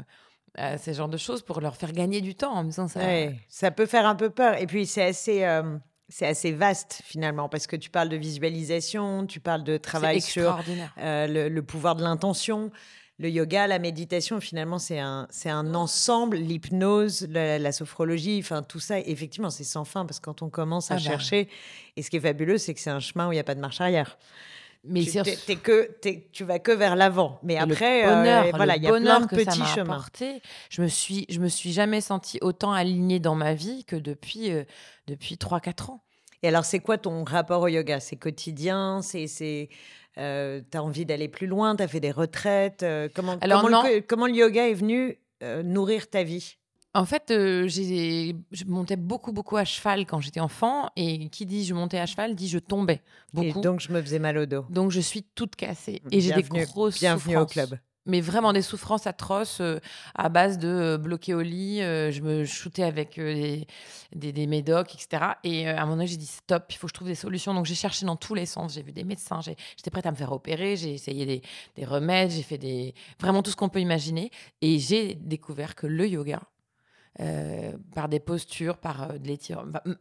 [0.55, 3.01] à ces genres de choses pour leur faire gagner du temps en me disant ça.
[3.49, 4.61] ça peut faire un peu peur.
[4.61, 5.79] Et puis c'est assez, euh,
[6.13, 10.61] c'est assez vaste finalement parce que tu parles de visualisation, tu parles de travail sur
[10.99, 12.71] euh, le, pouvoir de l'intention.
[13.19, 18.81] Le yoga, la méditation, finalement, c'est un, c'est un ensemble, l'hypnose, la, sophrologie, enfin tout
[18.81, 21.03] ça, effectivement, c'est sans fin parce que quand on commence à ah bah.
[21.03, 21.49] chercher,
[21.97, 23.55] et ce qui est fabuleux, c'est que c'est un chemin où il n'y a pas
[23.55, 24.19] de marche arrière.
[24.85, 25.91] Mais tu, que,
[26.33, 27.39] tu vas que vers l'avant.
[27.45, 29.95] Mais après, euh, voilà, il y a plein de petits chemins.
[29.95, 33.95] Apporté, je me suis, je me suis jamais sentie autant alignée dans ma vie que
[33.95, 34.65] depuis, euh,
[35.07, 36.03] depuis 3-4 ans.
[36.43, 38.01] Et alors, c'est quoi ton rapport au yoga?
[38.01, 39.03] C'est quotidien?
[39.03, 39.69] C'est, c'est,
[40.19, 41.77] euh, t'as envie d'aller plus loin?
[41.77, 42.85] T'as fait des retraites?
[43.15, 45.17] Comment, alors, comment, le, comment le yoga est venu
[45.63, 46.57] nourrir ta vie?
[46.95, 50.91] En fait, euh, je montais beaucoup, beaucoup à cheval quand j'étais enfant.
[50.97, 53.01] Et qui dit je montais à cheval dit je tombais
[53.33, 53.61] beaucoup.
[53.61, 54.67] Et donc, je me faisais mal au dos.
[54.69, 56.03] Donc, je suis toute cassée.
[56.11, 57.79] Et j'ai des grosses Bienvenue au club.
[58.05, 59.79] mais vraiment des souffrances atroces euh,
[60.15, 61.79] à base de euh, bloquer au lit.
[61.79, 63.67] Je me shootais avec des,
[64.15, 65.33] des, médocs, etc.
[65.45, 67.55] Et à un moment donné, j'ai dit stop, il faut que je trouve des solutions.
[67.55, 68.75] Donc j'ai cherché dans tous les sens.
[68.75, 71.43] J'ai vu des médecins, j'étais prête à me faire opérer, j'ai essayé des,
[71.75, 74.31] des remèdes, j'ai fait des, vraiment tout ce qu'on peut imaginer.
[74.61, 76.43] Et j'ai découvert que le yoga,
[77.21, 79.19] euh, par des postures, par euh,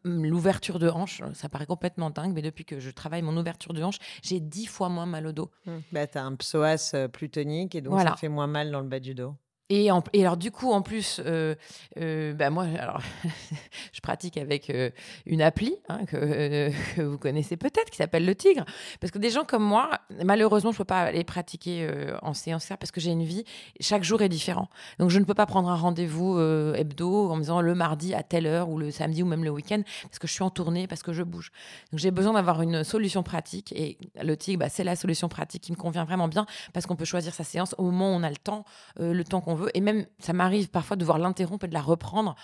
[0.03, 1.21] l'ouverture de hanche.
[1.33, 4.65] Ça paraît complètement dingue, mais depuis que je travaille mon ouverture de hanche, j'ai dix
[4.65, 5.51] fois moins mal au dos.
[5.65, 5.71] Mmh.
[5.91, 8.79] Bah, tu as un psoas euh, plus tonique et donc ça fait moins mal dans
[8.79, 9.35] le bas du dos.
[9.73, 11.55] Et, alors, du coup, en plus, euh,
[11.97, 12.65] euh, bah, moi,
[13.93, 14.89] je pratique avec euh,
[15.25, 18.65] une appli hein, que, vous connaissez peut-être, qui s'appelle Le Tigre.
[18.99, 19.89] Parce que des gens comme moi,
[20.25, 21.89] malheureusement, je ne peux pas aller pratiquer
[22.21, 23.45] en séance parce que j'ai une vie,
[23.79, 24.69] chaque jour est différent.
[24.99, 26.37] Donc, je ne peux pas prendre un rendez-vous
[26.75, 29.51] hebdo en me disant le mardi à telle heure ou le samedi ou même le
[29.51, 31.51] week-end parce que je suis en tournée, parce que je bouge.
[31.91, 33.71] Donc, j'ai besoin d'avoir une solution pratique.
[33.71, 36.97] Et Le Tigre, bah, c'est la solution pratique qui me convient vraiment bien parce qu'on
[36.97, 38.65] peut choisir sa séance au moment où on a le temps,
[38.99, 41.81] le temps qu'on veut et même, ça m'arrive parfois de voir l'interrompre et de la
[41.81, 42.35] reprendre.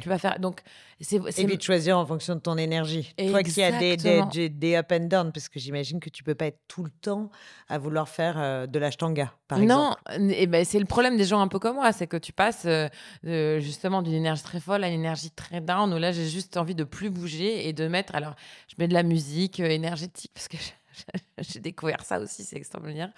[0.00, 0.38] Tu vas faire.
[0.40, 0.62] Donc,
[1.00, 3.12] c'est, Et puis de choisir en fonction de ton énergie.
[3.18, 6.34] Toi qui as des, des, des, up and down, parce que j'imagine que tu peux
[6.34, 7.30] pas être tout le temps
[7.68, 10.00] à vouloir faire euh, de l'ashtanga, par exemple.
[10.08, 12.32] Non, et ben, c'est le problème des gens un peu comme moi, c'est que tu
[12.32, 16.28] passes euh, justement d'une énergie très folle à une énergie très down, où là j'ai
[16.28, 18.14] juste envie de plus bouger et de mettre.
[18.14, 18.34] Alors,
[18.68, 20.56] je mets de la musique euh, énergétique, parce que
[21.40, 23.10] j'ai découvert ça aussi, c'est extraordinaire.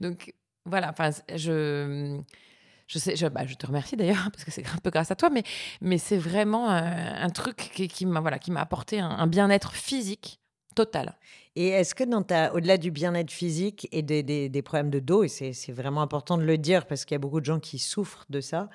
[0.00, 2.20] Donc, voilà, enfin, je
[2.90, 5.16] je sais, je, bah, je te remercie d'ailleurs parce que c'est un peu grâce à
[5.16, 5.44] toi, mais,
[5.80, 9.72] mais c'est vraiment euh, un, truc qui, qui m'a voilà, qui m'a apporté un, bien-être
[9.72, 10.40] physique
[10.74, 11.16] total.
[11.56, 14.98] Et est-ce que dans ta, au-delà du bien-être physique et des, des, des, problèmes de
[14.98, 17.60] dos, et c'est vraiment important de le dire parce qu'il y a beaucoup de gens
[17.60, 18.70] qui souffrent de ça,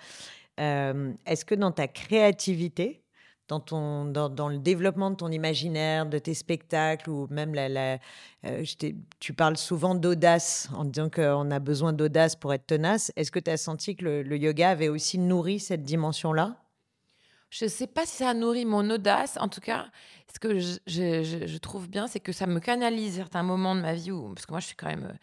[0.60, 3.05] euh, est-ce que dans ta créativité,
[3.48, 8.00] dans, ton, dans, le développement de ton imaginaire, de tes spectacles, ou même la,
[8.46, 8.64] euh,
[9.20, 13.12] tu parles souvent d'audace, en disant qu'on a besoin d'audace pour être tenace.
[13.16, 16.58] Est-ce que tu as senti que le, yoga avait aussi nourri cette dimension-là?
[17.52, 19.38] Je ne sais pas si ça a nourri mon audace.
[19.40, 19.86] En tout cas,
[20.34, 24.12] ce que je, trouve bien, c'est que ça me canalise certains moments de ma vie,
[24.12, 25.18] où, parce que moi, je suis quand même...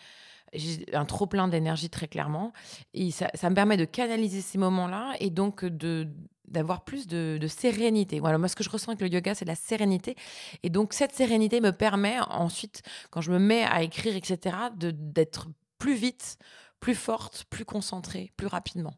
[0.55, 2.53] J'ai un trop plein d'énergie très clairement
[2.93, 6.07] et ça, me permet de canaliser ces moments-là et donc de
[6.53, 8.21] d'avoir plus de, sérénité.
[8.21, 10.15] Voilà, moi, ce que je ressens avec le yoga, c'est la sérénité.
[10.63, 15.49] Et donc, cette sérénité me permet ensuite, quand je me mets à écrire, etc., d'être
[15.79, 16.37] plus vite,
[16.81, 18.95] plus forte, plus concentrée, plus rapidement.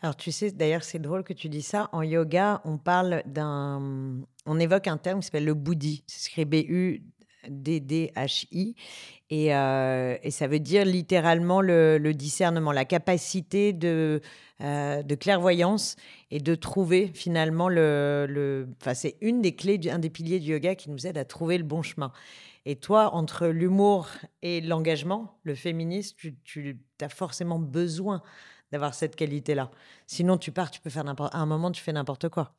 [0.00, 1.88] Alors, tu sais, d'ailleurs, c'est drôle que tu dis ça.
[1.92, 4.22] En yoga, on parle d'un.
[4.44, 6.04] On évoque un terme qui s'appelle le buddhi.
[6.06, 7.02] C'est écrit B-U.
[7.48, 8.74] D-D-H-I.
[9.32, 14.20] Euh, et, ça veut dire littéralement le, discernement, la capacité de,
[14.60, 15.96] euh, de clairvoyance
[16.30, 18.68] et de trouver finalement le.
[18.94, 21.64] C'est une des clés, un des piliers du yoga qui nous aide à trouver le
[21.64, 22.12] bon chemin.
[22.66, 24.08] Et toi, entre l'humour
[24.42, 28.22] et l'engagement, le féminisme, tu, as forcément besoin
[28.72, 29.70] d'avoir cette qualité-là.
[30.08, 31.32] Sinon, tu pars, tu peux faire n'importe.
[31.34, 32.54] À un moment, tu fais n'importe quoi.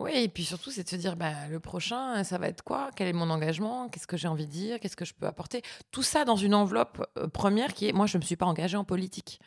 [0.00, 2.90] Oui, et puis surtout, c'est de se dire, bah, le prochain, ça va être quoi?
[2.94, 3.88] Quel est mon engagement?
[3.88, 4.80] Qu'est-ce que j'ai envie de dire?
[4.80, 5.62] Qu'est-ce que je peux apporter?
[5.90, 8.46] Tout ça dans une enveloppe euh, première qui est, moi, je ne me suis pas
[8.46, 9.40] engagée en politique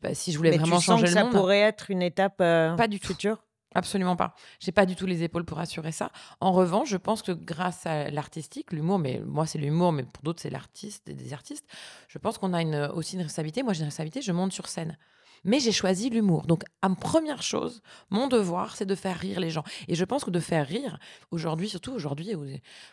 [0.00, 3.00] pas, si je voulais vraiment changer le ça pourrait être une étape euh, pas du
[3.00, 3.08] tout.
[3.08, 3.44] future?
[3.74, 4.34] Absolument pas.
[4.60, 6.10] J'ai pas du tout les épaules pour assurer ça.
[6.40, 10.22] En revanche, je pense que grâce à l'artistique, l'humour, mais moi c'est l'humour, mais pour
[10.22, 11.66] d'autres c'est l'artiste, des artistes,
[12.08, 13.62] je pense qu'on a une, aussi une responsabilité.
[13.62, 14.96] Moi j'ai une responsabilité, je monte sur scène
[15.44, 16.46] mais j'ai choisi l'humour.
[16.46, 19.64] Donc, à première chose, mon devoir, c'est de faire rire les gens.
[19.86, 20.98] Et je pense que de faire rire,
[21.30, 22.30] aujourd'hui, surtout aujourd'hui,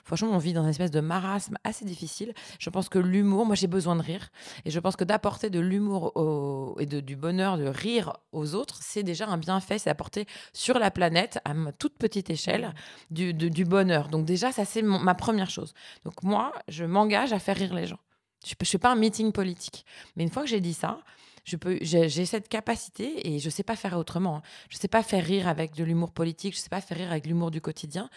[0.03, 2.33] franchement, on vit dans une espèce de marasme assez difficile.
[2.59, 4.29] Je pense que l'humour, moi, j'ai besoin de rire.
[4.65, 9.03] Et je pense que d'apporter de l'humour et du bonheur, de rire aux autres, c'est
[9.03, 9.79] déjà un bienfait.
[9.79, 12.73] C'est apporter sur la planète, à toute petite échelle,
[13.09, 14.09] du, bonheur.
[14.09, 15.73] Donc, déjà, ça, c'est ma première chose.
[16.03, 17.99] Donc, moi, je m'engage à faire rire les gens.
[18.45, 19.85] Je ne fais pas un meeting politique.
[20.15, 20.99] Mais une fois que j'ai dit ça,
[21.45, 24.37] je peux, j'ai cette capacité et je sais pas faire autrement.
[24.37, 24.41] Hein.
[24.69, 27.27] Je sais pas faire rire avec de l'humour politique, je sais pas faire rire avec
[27.27, 28.09] l'humour du quotidien.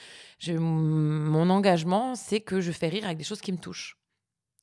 [0.49, 3.97] Mon engagement, c'est que je fais rire avec des choses qui me touchent.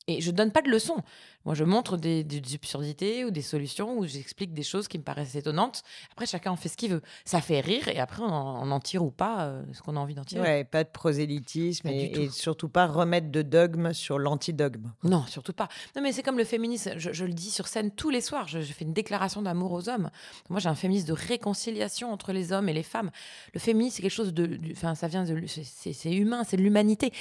[0.08, 1.02] Et je donne pas de leçons.
[1.46, 5.36] Moi, je montre des, absurdités ou des solutions où j'explique des choses qui me paraissent
[5.36, 5.84] étonnantes.
[6.12, 7.02] Après, chacun en fait ce qu'il veut.
[7.24, 10.14] Ça fait rire et après, on en, tire ou pas euh, ce qu'on a envie
[10.14, 10.42] d'en tirer.
[10.42, 14.92] Ouais, pas de prosélytisme et, surtout pas remettre de dogme sur l'antidogme.
[15.04, 15.68] Non, surtout pas.
[15.94, 16.94] Non, mais c'est comme le féminisme.
[16.96, 18.48] Je, le dis sur scène tous les soirs.
[18.48, 20.10] Je, fais une déclaration d'amour aux hommes.
[20.50, 23.10] Moi, j'ai un féminisme de réconciliation entre les hommes et les femmes.
[23.54, 24.58] Le féminisme, c'est quelque chose de.
[24.72, 25.44] Enfin, ça vient de.
[25.46, 27.12] C'est humain, c'est de l'humanité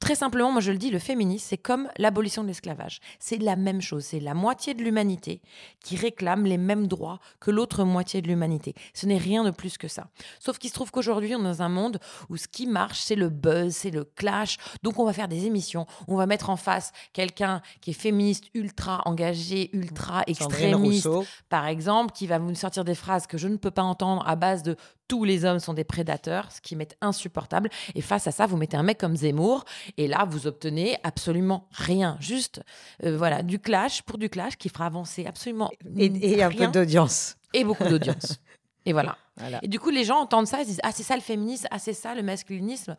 [0.00, 3.00] très simplement, moi je le dis, le féminisme, c'est comme l'abolition de l'esclavage.
[3.18, 4.04] C'est la même chose.
[4.04, 5.40] C'est la moitié de l'humanité
[5.82, 8.74] qui réclame les mêmes droits que l'autre moitié de l'humanité.
[8.94, 10.08] Ce n'est rien de plus que ça.
[10.38, 13.14] Sauf qu'il se trouve qu'aujourd'hui, on est dans un monde où ce qui marche, c'est
[13.14, 14.58] le buzz, c'est le clash.
[14.82, 18.44] Donc on va faire des émissions, on va mettre en face quelqu'un qui est féministe,
[18.54, 21.08] ultra engagé, ultra extrémiste,
[21.48, 24.36] par exemple, qui va vous sortir des phrases que je ne peux pas entendre à
[24.36, 24.76] base de
[25.08, 27.70] tous les hommes sont des prédateurs, ce qui m'est insupportable.
[27.94, 29.64] Et face à ça, vous mettez un mec comme Zemmour,
[29.96, 32.16] et là, vous obtenez absolument rien.
[32.20, 32.62] Juste,
[33.04, 37.36] euh, voilà, du clash pour du clash qui fera avancer absolument et, un peu d'audience.
[37.52, 38.38] Et beaucoup d'audience.
[38.86, 39.16] et voilà.
[39.62, 41.78] Et du coup, les gens entendent ça, ils disent Ah, c'est ça le féminisme, ah,
[41.78, 42.96] c'est ça le masculinisme.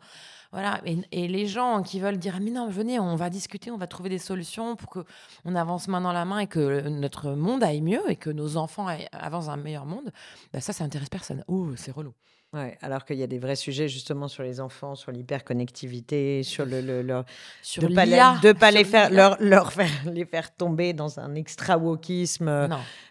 [0.52, 0.80] Voilà.
[0.84, 3.86] Et, les gens qui veulent dire ah, Mais non, venez, on va discuter, on va
[3.86, 7.80] trouver des solutions pour qu'on avance main dans la main et que notre monde aille
[7.80, 10.12] mieux et que nos enfants avancent dans un meilleur monde,
[10.52, 11.44] bah, ça, ça intéresse personne.
[11.48, 12.14] Ouh, c'est relou.
[12.54, 16.64] Ouais, alors qu'il y a des vrais sujets justement sur les enfants, sur l'hyperconnectivité, sur
[16.64, 17.22] le, le,
[17.60, 21.34] sur de pas de pas les faire leur, leur faire les faire tomber dans un
[21.34, 22.68] extra wokisme euh,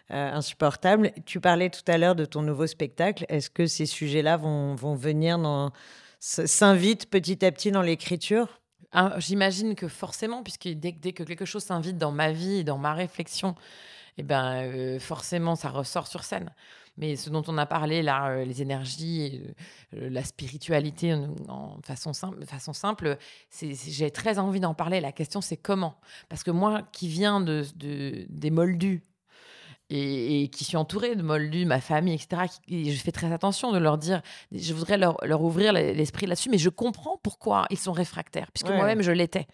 [0.08, 1.12] insupportable.
[1.24, 3.26] Tu parlais tout à l'heure de ton nouveau spectacle.
[3.28, 5.70] Est-ce que ces sujets-là vont, vont venir dans
[6.18, 8.60] s'invitent petit à petit dans l'écriture?
[8.90, 12.78] Ah, J'imagine que forcément, puisque dès, dès, que quelque chose s'invite dans ma vie, dans
[12.78, 13.54] ma réflexion,
[14.16, 16.52] eh ben, euh, forcément, ça ressort sur scène.
[16.98, 19.40] Mais ce dont on a parlé là, euh, les énergies,
[19.94, 21.14] euh, la spiritualité
[21.48, 23.16] en, façon simple, façon simple
[23.52, 25.00] j'ai très envie d'en parler.
[25.00, 25.94] La question, c'est comment?
[26.28, 29.02] Parce que moi, qui viens de, des moldus,
[29.90, 32.42] et, qui suis entourée de moldus, ma famille, etc.
[32.68, 34.20] je fais très attention de leur dire,
[34.52, 38.70] je voudrais leur, leur ouvrir l'esprit là-dessus, mais je comprends pourquoi ils sont réfractaires, puisque
[38.70, 39.46] moi-même je l'étais.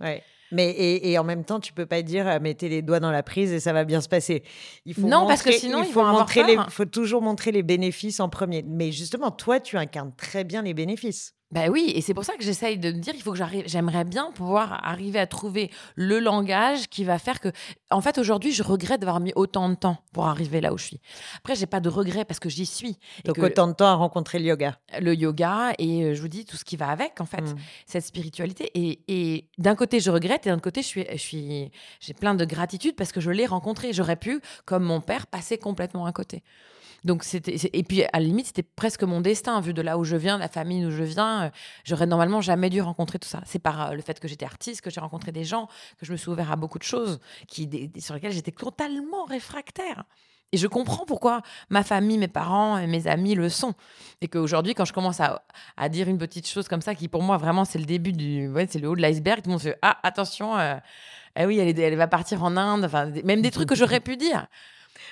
[0.00, 0.22] Ouais.
[0.52, 3.22] Mais et, en même temps, tu peux pas dire euh, mettez les doigts dans la
[3.22, 4.42] prise et ça va bien se passer.
[4.84, 8.20] Il faut non, parce que sinon il faut montrer les, faut toujours montrer les bénéfices
[8.20, 8.64] en premier.
[8.66, 11.34] Mais justement, toi, tu incarnes très bien les bénéfices.
[11.50, 13.64] Ben oui, et c'est pour ça que j'essaye de me dire, il faut que j'arrive,
[13.66, 17.48] j'aimerais bien pouvoir arriver à trouver le langage qui va faire que,
[17.90, 20.84] en fait, aujourd'hui, je regrette d'avoir mis autant de temps pour arriver là où je
[20.84, 21.00] suis.
[21.38, 22.98] Après, j'ai pas de regret parce que j'y suis.
[23.24, 24.78] Donc autant de temps à rencontrer le yoga.
[25.00, 27.56] Le yoga et euh, je vous dis tout ce qui va avec, en fait, mmh.
[27.86, 28.70] cette spiritualité.
[28.74, 32.34] Et, et d'un côté, je regrette et d'un côté, je suis, je suis, j'ai plein
[32.34, 33.94] de gratitude parce que je l'ai rencontré.
[33.94, 36.42] J'aurais pu, comme mon père, passer complètement à côté.
[37.04, 40.04] Donc c'était et puis à la limite c'était presque mon destin vu de là où
[40.04, 41.50] je viens, la famille d'où je viens, euh,
[41.84, 43.40] j'aurais normalement jamais dû rencontrer tout ça.
[43.46, 46.12] C'est par euh, le fait que j'étais artiste que j'ai rencontré des gens, que je
[46.12, 50.04] me suis ouvert à beaucoup de choses qui sur lesquelles j'étais totalement réfractaire.
[50.50, 53.74] Et je comprends pourquoi ma famille, mes parents et mes amis le sont.
[54.22, 55.42] Et qu'aujourd'hui, quand je commence à,
[55.76, 58.50] à, dire une petite chose comme ça, qui pour moi vraiment c'est le début du,
[58.68, 60.76] c'est le haut de l'iceberg, tout le monde fait ah attention, euh,
[61.36, 64.16] eh oui elle, elle, va partir en Inde, enfin même des trucs que j'aurais pu
[64.16, 64.46] dire.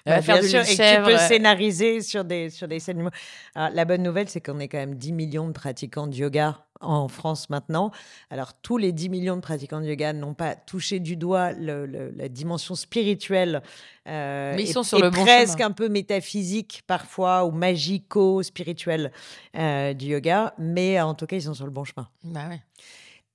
[0.04, 3.10] Bah, bien sûr, et tu peux scénariser sur des, sur des scènes.
[3.54, 6.66] Alors, la bonne nouvelle, c'est qu'on est quand même 10 millions de pratiquants de yoga
[6.80, 7.90] en France maintenant.
[8.30, 12.28] Alors, tous les 10 millions de pratiquants de yoga n'ont pas touché du doigt la
[12.28, 13.62] dimension spirituelle.
[14.08, 19.12] Euh, Mais ils sont sur le bon presque un peu métaphysique parfois ou magico-spirituel
[19.56, 20.54] euh, du yoga.
[20.58, 22.08] Mais en tout cas, ils sont sur le bon chemin.
[22.24, 22.60] Bah ouais.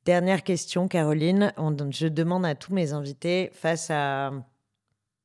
[0.05, 1.53] Dernière question, Caroline.
[1.91, 4.31] je demande à tous mes invités, face à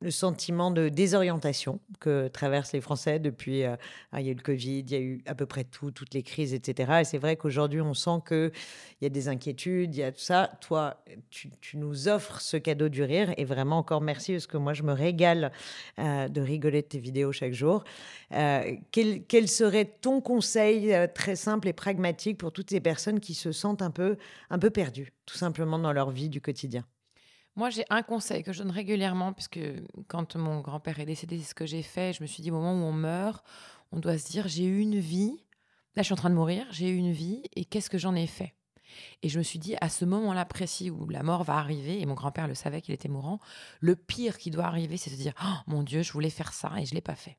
[0.00, 3.64] le sentiment de désorientation que traversent les Français depuis.
[3.64, 3.76] Euh,
[4.12, 5.90] ah, il y a eu le Covid, il y a eu à peu près tout,
[5.90, 7.00] toutes les crises, etc.
[7.00, 8.52] Et c'est vrai qu'aujourd'hui, on sent qu'il
[9.00, 10.50] y a des inquiétudes, il y a tout ça.
[10.60, 13.32] Toi, tu, nous offres ce cadeau du rire.
[13.38, 15.50] Et vraiment, encore merci, parce que moi, je me régale
[15.98, 17.84] euh, de rigoler de tes vidéos chaque jour.
[18.32, 23.34] Euh, quel, quel, serait ton conseil très simple et pragmatique pour toutes ces personnes qui
[23.34, 24.16] se sentent un peu,
[24.50, 26.84] un peu perdues, tout simplement dans leur vie du quotidien?
[27.56, 29.60] Moi, j'ai un conseil que je donne régulièrement, puisque
[30.08, 32.12] quand mon grand-père est décédé, c'est ce que j'ai fait.
[32.12, 33.44] Je me suis dit, au moment où on meurt,
[33.92, 35.42] on doit se dire, j'ai eu une vie.
[35.94, 38.14] Là, je suis en train de mourir, j'ai eu une vie, et qu'est-ce que j'en
[38.14, 38.54] ai fait?
[39.22, 42.06] Et je me suis dit, à ce moment-là précis où la mort va arriver, et
[42.06, 43.40] mon grand-père le savait qu'il était mourant,
[43.80, 46.52] le pire qui doit arriver, c'est de se dire, oh, mon Dieu, je voulais faire
[46.52, 47.38] ça et je ne l'ai pas fait.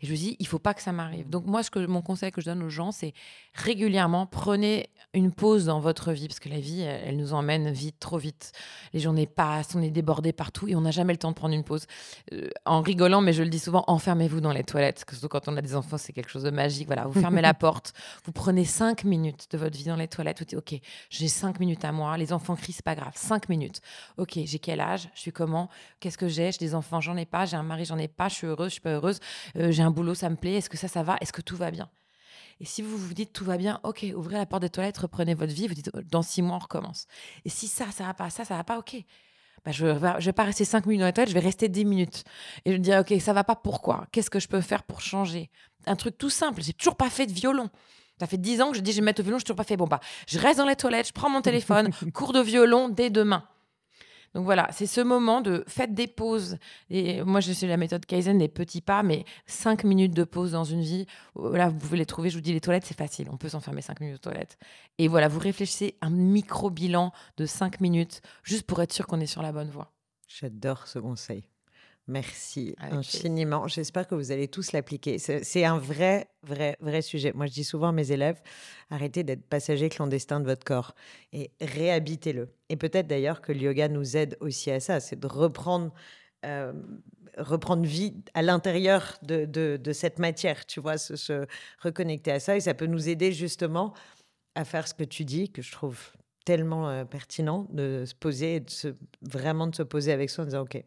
[0.00, 1.28] Et je me dis, il faut pas que ça m'arrive.
[1.28, 3.12] Donc moi, ce que, mon conseil que je donne aux gens, c'est
[3.54, 7.98] régulièrement, prenez une pause dans votre vie, parce que la vie, elle, nous emmène vite,
[7.98, 8.52] trop vite.
[8.92, 11.54] Les journées passent, on est débordé partout et on n'a jamais le temps de prendre
[11.54, 11.86] une pause.
[12.32, 15.04] Euh, en rigolant, mais je le dis souvent, enfermez-vous dans les toilettes.
[15.10, 16.86] Surtout quand on a des enfants, c'est quelque chose de magique.
[16.86, 17.92] Voilà, vous fermez la porte,
[18.24, 20.38] vous prenez cinq minutes de votre vie dans les toilettes.
[20.38, 22.16] Vous dites, ok, j'ai cinq minutes à moi.
[22.16, 23.12] Les enfants crient, c'est pas grave.
[23.14, 23.80] Cinq minutes.
[24.16, 25.68] Ok, j'ai quel âge Je suis comment
[26.00, 27.44] Qu'est-ce que j'ai J'ai des enfants, j'en ai pas.
[27.44, 28.28] J'ai un mari, j'en ai pas.
[28.28, 29.20] Je suis heureuse, je suis pas heureuse.
[29.56, 30.54] Euh, j'ai un boulot, ça me plaît.
[30.54, 31.90] Est-ce que ça, ça va Est-ce que tout va bien?
[32.60, 35.34] Et si vous vous dites tout va bien, ok, ouvrez la porte des toilettes, reprenez
[35.34, 37.06] votre vie, vous dites dans six mois on recommence.
[37.44, 38.96] Et si ça, ça va pas, ça, ça va pas, ok.
[39.64, 41.68] Bah, je ne vais, vais, pas rester cinq minutes dans les toilettes, je vais rester
[41.68, 42.24] dix minutes.
[42.64, 44.06] Et je me dis, ok, ça va pas, pourquoi?
[44.12, 45.50] Qu'est-ce que je peux faire pour changer?
[45.86, 47.68] Un truc tout simple, j'ai toujours pas fait de violon.
[48.20, 49.46] Ça fait 10 ans que je dis je vais me mettre au violon, je n'ai
[49.46, 49.76] toujours pas fait.
[49.76, 53.10] Bon, bah, je reste dans les toilettes, je prends mon téléphone, cours de violon dès
[53.10, 53.42] demain.
[54.34, 56.56] Donc voilà, c'est ce moment de faites des pauses.
[56.88, 60.52] Et moi, je suis la méthode Kaizen des petits pas, mais cinq minutes de pause
[60.52, 61.06] dans une vie.
[61.36, 62.30] Là, vous pouvez les trouver.
[62.30, 63.28] Je vous dis, les toilettes, c'est facile.
[63.30, 64.56] On peut s'enfermer cinq minutes aux toilettes.
[64.98, 69.26] Et voilà, vous réfléchissez un micro-bilan de cinq minutes, juste pour être sûr qu'on est
[69.26, 69.92] sur la bonne voie.
[70.28, 71.51] J'adore ce conseil.
[72.08, 73.68] Merci infiniment.
[73.68, 75.18] J'espère que vous allez tous l'appliquer.
[75.18, 77.32] C'est un vrai, vrai, vrai sujet.
[77.32, 78.42] Moi, je dis souvent à mes élèves,
[78.90, 80.94] arrêtez d'être passager clandestin de votre corps
[81.32, 82.48] et réhabitez-le.
[82.68, 85.94] Et peut-être d'ailleurs que le yoga nous aide aussi à ça, c'est de reprendre,
[86.44, 86.72] euh,
[87.38, 91.46] reprendre vie à l'intérieur de, de, cette matière, tu vois, se,
[91.78, 92.56] reconnecter à ça.
[92.56, 93.94] Et ça peut nous aider justement
[94.56, 95.98] à faire ce que tu dis, que je trouve
[96.44, 98.88] tellement euh, pertinent, de se poser, de se,
[99.22, 100.82] vraiment de se poser avec soi en disant, OK,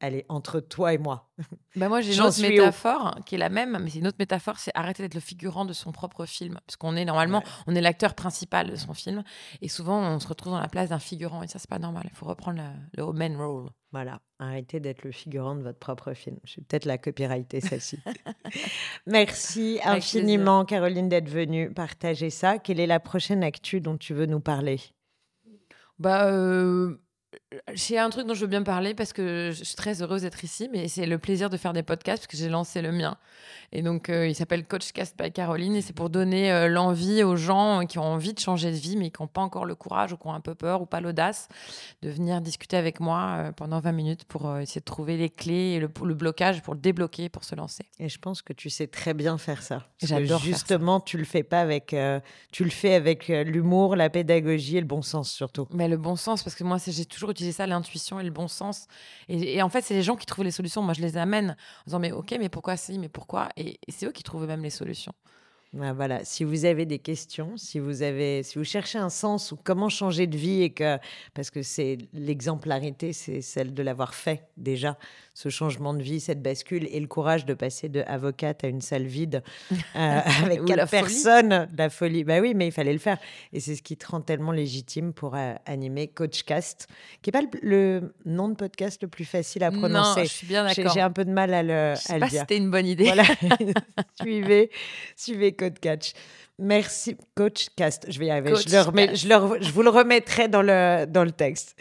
[0.00, 1.30] elle est entre toi et moi.
[1.76, 4.58] Bah moi, j'ai une autre métaphore qui est la même, mais c'est une autre métaphore,
[4.58, 6.58] c'est arrêter d'être le figurant de son propre film.
[6.66, 9.22] Parce qu'on est normalement, on est l'acteur principal de son film.
[9.60, 11.42] Et souvent, on se retrouve dans la place d'un figurant.
[11.42, 12.04] Et ça, c'est pas normal.
[12.06, 12.62] Il faut reprendre
[12.96, 13.68] le, le main role.
[13.92, 16.38] Voilà, arrêtez d'être le figurant de votre propre film.
[16.44, 17.98] Je suis peut-être la copyrighter, celle-ci.
[19.06, 22.58] Merci infiniment, Caroline, d'être venue partager ça.
[22.58, 24.80] Quelle est la prochaine actu dont tu veux nous parler?
[25.98, 26.98] Bah, euh,
[27.74, 30.42] j'ai un truc dont je veux bien parler parce que je suis très heureuse d'être
[30.44, 33.16] ici, mais c'est le plaisir de faire des podcasts parce que j'ai lancé le mien.
[33.72, 37.36] Et donc, euh, il s'appelle Coachcast by Caroline et c'est pour donner euh, l'envie aux
[37.36, 40.12] gens qui ont envie de changer de vie, mais qui n'ont pas encore le courage
[40.12, 41.48] ou qui ont un peu peur ou pas l'audace
[42.02, 45.74] de venir discuter avec moi euh, pendant 20 minutes pour essayer de trouver les clés
[45.74, 47.84] et le, le, blocage pour le débloquer, pour se lancer.
[47.98, 49.82] Et je pense que tu sais très bien faire ça.
[50.02, 50.40] J'adore.
[50.40, 51.94] Justement, tu le fais pas avec,
[52.52, 55.66] tu le fais avec l'humour, la pédagogie et le bon sens surtout.
[55.72, 58.48] Mais le bon sens, parce que moi, j'ai toujours utilisé ça, l'intuition et le bon
[58.48, 58.86] sens.
[59.28, 60.82] Et, en fait, c'est les gens qui trouvent les solutions.
[60.82, 63.48] Moi, je les amène en disant, mais ok, mais pourquoi si, mais pourquoi?
[63.56, 65.12] Et, c'est eux qui trouvent même les solutions.
[65.72, 69.52] Ben voilà, si vous avez des questions, si vous avez, si vous cherchez un sens
[69.52, 70.96] ou comment changer de vie et que,
[71.34, 74.96] parce que c'est l'exemplarité, c'est celle de l'avoir fait déjà
[75.36, 78.80] ce changement de vie, cette bascule et le courage de passer de avocate à une
[78.80, 82.24] salle vide euh, avec quatre personnes, la folie.
[82.24, 83.18] Bah oui, mais il fallait le faire.
[83.52, 86.88] Et c'est ce qui te rend tellement légitime pour euh, animer Coachcast,
[87.20, 90.20] qui n'est pas le, nom de podcast le plus facile à prononcer.
[90.20, 90.94] Non, je suis bien d'accord.
[90.94, 93.04] J'ai un peu de mal à le, je sais pas Si c'était une bonne idée.
[93.04, 93.24] Voilà.
[94.22, 94.70] suivez,
[95.16, 96.16] suivez Coachcast.
[96.58, 98.10] Merci, Coach Cast.
[98.10, 98.54] Je vais y arriver.
[98.56, 101.76] je, le remets, je, le, je, vous le remettrai dans le, dans le texte.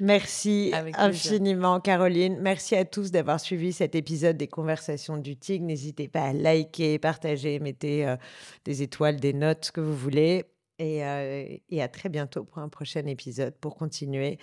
[0.00, 2.36] Merci infiniment, Caroline.
[2.40, 5.62] Merci à tous d'avoir suivi cet épisode des Conversations du TIG.
[5.62, 8.16] N'hésitez pas à liker, partager, mettez euh,
[8.64, 10.44] des étoiles, des notes, ce que vous voulez.
[10.80, 14.38] Et, euh, et à très bientôt pour un prochain épisode pour continuer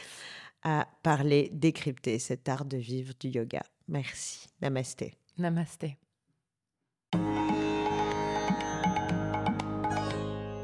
[0.64, 3.62] à parler, décrypter cet art de vivre du yoga.
[3.88, 4.48] Merci.
[4.62, 5.16] Namasté.
[5.38, 5.98] Namasté.